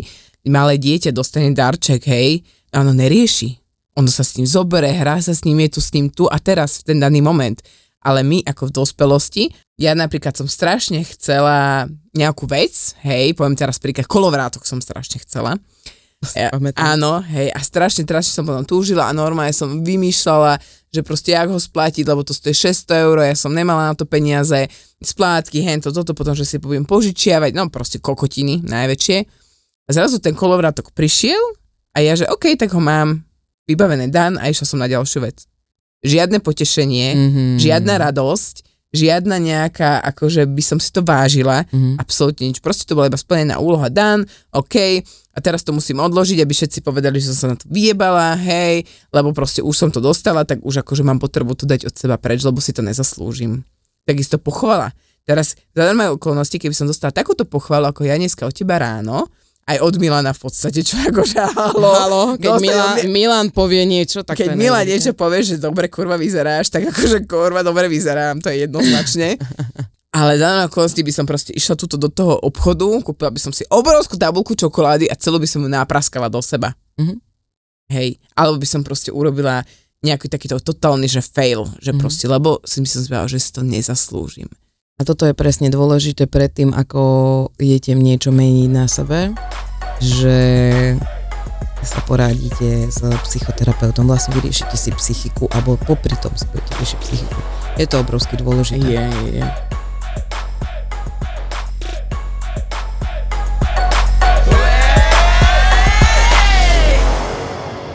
Malé 0.49 0.81
dieťa 0.81 1.13
dostane 1.13 1.53
darček, 1.53 2.05
hej, 2.09 2.45
a 2.73 2.81
ono 2.81 2.97
nerieši 2.97 3.61
ono 4.01 4.09
sa 4.09 4.25
s 4.25 4.39
ním 4.39 4.47
zobere, 4.47 4.89
hrá 4.95 5.19
sa 5.19 5.35
s 5.35 5.43
ním, 5.45 5.67
je 5.67 5.77
tu 5.77 5.81
s 5.85 5.93
ním 5.93 6.09
tu 6.09 6.31
a 6.31 6.39
teraz 6.39 6.81
v 6.81 6.95
ten 6.95 6.99
daný 7.03 7.21
moment. 7.21 7.59
Ale 8.01 8.25
my 8.25 8.41
ako 8.49 8.73
v 8.73 8.75
dospelosti, 8.81 9.45
ja 9.77 9.93
napríklad 9.93 10.33
som 10.33 10.49
strašne 10.49 11.05
chcela 11.05 11.85
nejakú 12.17 12.49
vec, 12.49 12.97
hej, 13.05 13.37
poviem 13.37 13.57
teraz 13.57 13.77
príklad, 13.77 14.09
kolovrátok 14.09 14.65
som 14.65 14.81
strašne 14.81 15.21
chcela. 15.21 15.61
Ja, 16.37 16.53
áno, 16.77 17.25
hej, 17.33 17.49
a 17.49 17.61
strašne, 17.65 18.05
strašne 18.05 18.33
som 18.33 18.45
potom 18.45 18.65
túžila 18.69 19.09
a 19.09 19.17
normálne 19.17 19.57
som 19.57 19.81
vymýšľala, 19.81 20.61
že 20.93 21.01
proste 21.01 21.33
jak 21.33 21.49
ho 21.49 21.57
splatiť, 21.57 22.05
lebo 22.05 22.21
to 22.21 22.37
stojí 22.37 22.53
600 22.53 23.05
eur, 23.09 23.17
ja 23.25 23.33
som 23.33 23.57
nemala 23.57 23.89
na 23.89 23.95
to 23.97 24.05
peniaze, 24.05 24.69
splátky, 25.01 25.65
hen 25.65 25.81
to, 25.81 25.89
toto, 25.97 26.13
potom, 26.13 26.37
že 26.37 26.45
si 26.45 26.61
poviem 26.61 26.85
požičiavať, 26.85 27.57
no 27.57 27.73
proste 27.73 28.05
kokotiny 28.05 28.61
najväčšie. 28.69 29.19
A 29.89 29.91
zrazu 29.97 30.21
ten 30.21 30.37
kolovrátok 30.37 30.93
prišiel 30.93 31.41
a 31.97 32.05
ja, 32.05 32.13
že 32.13 32.29
OK, 32.29 32.53
tak 32.53 32.69
ho 32.77 32.83
mám, 32.85 33.25
vybavené 33.65 34.13
dan 34.13 34.37
a 34.37 34.53
išla 34.53 34.67
som 34.69 34.79
na 34.79 34.93
ďalšiu 34.93 35.25
vec. 35.25 35.50
Žiadne 36.01 36.41
potešenie, 36.41 37.09
mm-hmm. 37.13 37.51
žiadna 37.61 38.01
radosť, 38.01 38.65
žiadna 38.91 39.37
nejaká, 39.39 40.03
akože 40.03 40.49
by 40.49 40.63
som 40.65 40.79
si 40.83 40.91
to 40.91 41.05
vážila, 41.05 41.63
mm-hmm. 41.69 42.01
absolútne 42.01 42.51
nič. 42.51 42.59
Proste 42.59 42.89
to 42.89 42.99
bola 42.99 43.13
iba 43.13 43.21
splnená 43.21 43.63
úloha 43.63 43.87
dan, 43.93 44.27
OK, 44.51 45.05
a 45.31 45.39
teraz 45.39 45.63
to 45.63 45.71
musím 45.71 46.03
odložiť, 46.03 46.43
aby 46.43 46.51
všetci 46.51 46.83
povedali, 46.83 47.23
že 47.23 47.31
som 47.31 47.39
sa 47.39 47.47
na 47.55 47.57
to 47.61 47.71
vyjebala, 47.71 48.35
hej, 48.35 48.83
lebo 49.15 49.31
proste 49.31 49.63
už 49.63 49.77
som 49.77 49.91
to 49.95 50.03
dostala, 50.03 50.43
tak 50.43 50.59
už 50.67 50.83
akože 50.83 51.07
mám 51.07 51.23
potrebu 51.23 51.55
to 51.55 51.71
dať 51.71 51.87
od 51.87 51.95
seba 51.95 52.19
preč, 52.19 52.43
lebo 52.43 52.59
si 52.59 52.75
to 52.75 52.83
nezaslúžim. 52.83 53.63
Takisto 54.03 54.43
pochvala. 54.43 54.91
Teraz, 55.23 55.55
za 55.77 55.87
normálne 55.87 56.19
okolnosti, 56.19 56.59
keby 56.59 56.75
som 56.75 56.91
dostala 56.91 57.15
takúto 57.15 57.47
pochvalu, 57.47 57.93
ako 57.93 58.03
ja 58.03 58.19
dneska 58.19 58.43
od 58.43 58.57
teba 58.57 58.83
ráno, 58.83 59.31
aj 59.71 59.79
od 59.87 59.95
Milana 60.03 60.35
v 60.35 60.41
podstate, 60.43 60.83
čo 60.83 60.99
akože 60.99 61.39
halo. 61.55 61.91
halo 61.95 62.23
keď 62.35 62.53
Milan, 62.59 62.97
Milan 63.07 63.47
povie 63.55 63.87
niečo, 63.87 64.27
tak 64.27 64.35
Keď 64.35 64.59
Milan 64.59 64.83
niečo 64.83 65.15
povie, 65.15 65.47
že 65.47 65.63
dobre 65.63 65.87
kurva 65.87 66.19
vyzeráš, 66.19 66.75
tak 66.75 66.91
akože 66.91 67.31
kurva 67.31 67.63
dobre 67.63 67.87
vyzerám, 67.87 68.43
to 68.43 68.51
je 68.51 68.67
jednoznačne. 68.67 69.39
Ale 70.19 70.35
za 70.43 70.67
okolnosti 70.67 70.99
by 71.07 71.13
som 71.15 71.23
proste 71.23 71.55
išla 71.55 71.79
tuto 71.79 71.95
do 71.95 72.11
toho 72.11 72.35
obchodu, 72.43 72.99
kúpila 73.07 73.31
by 73.31 73.39
som 73.39 73.55
si 73.55 73.63
obrovskú 73.71 74.19
tabulku 74.19 74.59
čokolády 74.59 75.07
a 75.07 75.15
celú 75.15 75.39
by 75.39 75.47
som 75.47 75.63
ju 75.63 75.71
nápraskala 75.71 76.27
do 76.27 76.43
seba. 76.43 76.75
Mm-hmm. 76.99 77.19
Hej, 77.95 78.19
alebo 78.35 78.59
by 78.59 78.67
som 78.67 78.83
proste 78.83 79.15
urobila 79.15 79.63
nejaký 80.03 80.27
takýto 80.27 80.59
totálny, 80.59 81.07
že 81.07 81.23
fail, 81.23 81.69
že 81.79 81.93
mm. 81.95 81.99
proste, 82.01 82.27
lebo 82.27 82.59
si 82.65 82.81
myslím, 82.83 83.29
že 83.29 83.39
si 83.39 83.51
to 83.53 83.63
nezaslúžim. 83.63 84.49
A 85.01 85.05
toto 85.05 85.25
je 85.25 85.33
presne 85.33 85.73
dôležité 85.73 86.29
pred 86.29 86.53
tým, 86.53 86.77
ako 86.77 87.01
idete 87.57 87.97
niečo 87.97 88.37
meniť 88.37 88.69
na 88.69 88.85
sebe, 88.85 89.33
že 90.01 90.39
sa 91.81 92.01
porádite 92.05 92.93
s 92.93 93.01
psychoterapeutom, 93.01 94.05
vlastne 94.05 94.37
vyriešite 94.37 94.77
si 94.77 94.93
psychiku, 94.93 95.49
alebo 95.49 95.81
popri 95.81 96.13
tom 96.21 96.33
si 96.37 96.45
budete 96.53 96.77
riešiť 96.77 96.99
psychiku. 97.01 97.41
Je 97.81 97.87
to 97.89 97.97
obrovsky 98.01 98.37
dôležité. 98.37 98.85
Je, 98.85 99.01
je, 99.01 99.29
je. 99.41 99.70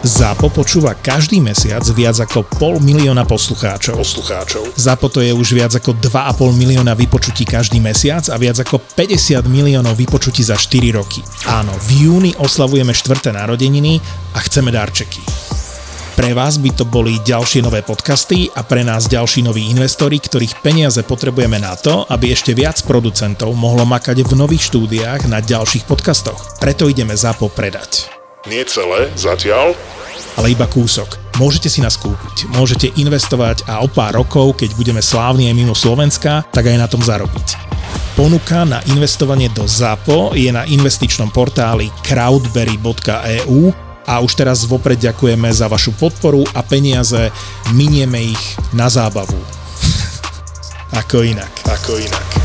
ZAPO 0.06 0.54
počúva 0.54 0.94
každý 0.94 1.41
mesiac 1.41 1.82
viac 1.98 2.13
ako 2.22 2.46
pol 2.62 2.78
milióna 2.78 3.26
poslucháčov. 3.26 3.98
poslucháčov. 3.98 4.78
ZAPO 4.78 5.10
to 5.10 5.26
je 5.26 5.34
už 5.34 5.58
viac 5.58 5.74
ako 5.74 5.98
2,5 5.98 6.54
milióna 6.54 6.94
vypočutí 6.94 7.41
každý 7.41 7.82
mesiac 7.82 8.22
a 8.30 8.38
viac 8.38 8.62
ako 8.62 8.78
50 8.78 9.41
miliónov 9.50 9.98
vypočutí 9.98 10.46
za 10.46 10.62
4 10.62 10.94
roky. 10.94 11.26
Áno, 11.50 11.74
v 11.89 12.06
júni 12.06 12.32
oslavujeme 12.38 12.94
4. 12.94 13.34
narodeniny 13.34 13.98
a 14.38 14.46
chceme 14.46 14.70
darčeky. 14.70 15.26
Pre 16.13 16.32
vás 16.38 16.62
by 16.62 16.70
to 16.78 16.86
boli 16.86 17.18
ďalšie 17.26 17.65
nové 17.65 17.82
podcasty 17.82 18.46
a 18.54 18.62
pre 18.62 18.86
nás 18.86 19.10
ďalší 19.10 19.41
noví 19.41 19.74
investori, 19.74 20.22
ktorých 20.22 20.62
peniaze 20.62 21.02
potrebujeme 21.02 21.58
na 21.58 21.74
to, 21.74 22.06
aby 22.13 22.30
ešte 22.30 22.54
viac 22.54 22.78
producentov 22.86 23.58
mohlo 23.58 23.89
makať 23.89 24.22
v 24.22 24.38
nových 24.38 24.70
štúdiách 24.70 25.26
na 25.26 25.41
ďalších 25.41 25.89
podcastoch. 25.89 26.62
Preto 26.62 26.86
ideme 26.94 27.18
ZAPO 27.18 27.50
predať. 27.50 28.13
Nie 28.46 28.62
celé, 28.70 29.10
zatiaľ, 29.18 29.74
ale 30.39 30.56
iba 30.56 30.67
kúsok. 30.67 31.36
Môžete 31.36 31.67
si 31.67 31.84
nás 31.84 32.00
kúpiť, 32.00 32.48
môžete 32.56 32.95
investovať 32.95 33.67
a 33.67 33.84
o 33.84 33.91
pár 33.91 34.15
rokov, 34.15 34.56
keď 34.56 34.71
budeme 34.80 35.04
slávni 35.04 35.52
aj 35.52 35.56
mimo 35.56 35.76
Slovenska, 35.76 36.48
tak 36.52 36.71
aj 36.71 36.78
na 36.80 36.88
tom 36.88 37.04
zarobiť. 37.04 37.60
Ponuka 38.15 38.63
na 38.63 38.80
investovanie 38.88 39.52
do 39.52 39.67
ZAPO 39.67 40.39
je 40.39 40.48
na 40.48 40.63
investičnom 40.63 41.28
portáli 41.36 41.91
crowdberry.eu 42.08 43.76
a 44.08 44.13
už 44.24 44.32
teraz 44.39 44.63
vopred 44.63 44.95
ďakujeme 44.95 45.52
za 45.52 45.67
vašu 45.67 45.91
podporu 46.00 46.48
a 46.56 46.63
peniaze 46.63 47.28
minieme 47.76 48.32
ich 48.32 48.43
na 48.71 48.88
zábavu. 48.88 49.36
ako 51.02 51.28
inak, 51.28 51.52
ako 51.67 52.00
inak. 52.00 52.44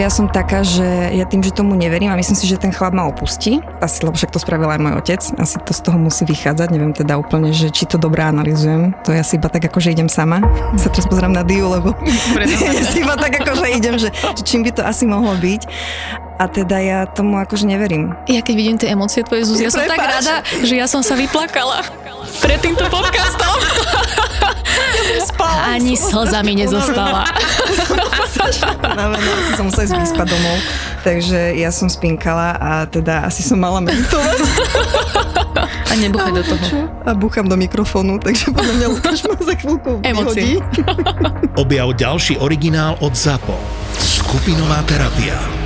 Ja 0.00 0.08
som 0.08 0.32
taká, 0.32 0.64
že 0.64 1.12
ja 1.12 1.28
tým, 1.28 1.44
že 1.44 1.52
tomu 1.52 1.76
neverím 1.76 2.08
a 2.08 2.16
myslím 2.16 2.32
si, 2.32 2.48
že 2.48 2.56
ten 2.56 2.72
chlap 2.72 2.96
ma 2.96 3.04
opustí, 3.04 3.60
asi, 3.84 4.00
lebo 4.00 4.16
však 4.16 4.32
to 4.32 4.40
spravil 4.40 4.72
aj 4.72 4.80
môj 4.80 4.96
otec, 4.96 5.20
asi 5.36 5.60
to 5.60 5.76
z 5.76 5.80
toho 5.84 6.00
musí 6.00 6.24
vychádzať, 6.24 6.72
neviem 6.72 6.96
teda 6.96 7.20
úplne, 7.20 7.52
že 7.52 7.68
či 7.68 7.84
to 7.84 8.00
dobre 8.00 8.24
analizujem, 8.24 8.96
to 9.04 9.12
ja 9.12 9.20
si 9.20 9.36
iba 9.36 9.52
tak 9.52 9.68
ako, 9.68 9.76
že 9.76 9.92
idem 9.92 10.08
sama, 10.08 10.40
sa 10.80 10.88
teraz 10.88 11.04
pozrám 11.04 11.36
na 11.36 11.44
Diu, 11.44 11.68
lebo 11.68 11.92
si 12.96 13.04
iba 13.04 13.12
tak 13.12 13.44
ako, 13.44 13.60
že 13.60 13.66
idem, 13.76 14.00
že, 14.00 14.08
že 14.08 14.40
čím 14.40 14.64
by 14.64 14.80
to 14.80 14.82
asi 14.88 15.04
mohlo 15.04 15.36
byť. 15.36 15.68
A 16.40 16.48
teda 16.48 16.80
ja 16.80 17.04
tomu 17.04 17.36
akože 17.36 17.68
neverím. 17.68 18.16
Ja 18.24 18.40
keď 18.40 18.54
vidím 18.56 18.76
tie 18.80 18.96
emócie 18.96 19.20
tvoje, 19.20 19.44
Zuzi, 19.44 19.68
ja 19.68 19.72
som 19.76 19.84
tak 19.84 20.00
rada, 20.00 20.40
že 20.64 20.80
ja 20.80 20.88
som 20.88 21.04
sa 21.04 21.12
vyplakala 21.12 21.84
pred 22.40 22.56
týmto 22.64 22.88
podcastom. 22.88 23.52
Ja 24.80 25.02
som 25.04 25.20
spala. 25.28 25.60
Ani 25.76 25.94
slza 25.94 26.40
mi 26.42 26.54
nezostala. 26.58 27.24
Asi 28.20 29.52
som 29.58 29.64
musela 29.68 29.84
ísť 29.86 29.96
vyspať 29.96 30.26
domov, 30.30 30.56
takže 31.02 31.54
ja 31.58 31.70
som 31.74 31.88
spinkala 31.90 32.56
a 32.56 32.70
teda 32.86 33.26
asi 33.26 33.42
som 33.44 33.58
mala 33.60 33.82
meditovať. 33.82 34.38
A 35.90 35.92
nebuchaj 35.98 36.32
do 36.32 36.42
toho. 36.46 36.86
A 37.04 37.10
búcham 37.12 37.44
do 37.44 37.58
mikrofónu, 37.58 38.22
takže 38.22 38.54
podľa 38.54 38.74
mňa 38.78 38.86
Lukáš 38.90 39.18
ma 39.26 39.36
za 39.36 39.54
chvíľku 39.58 40.00
Emócie. 40.06 40.62
Objav 41.58 41.92
ďalší 41.98 42.38
originál 42.38 42.96
od 43.02 43.12
ZAPO. 43.12 43.56
Skupinová 43.98 44.80
terapia. 44.86 45.59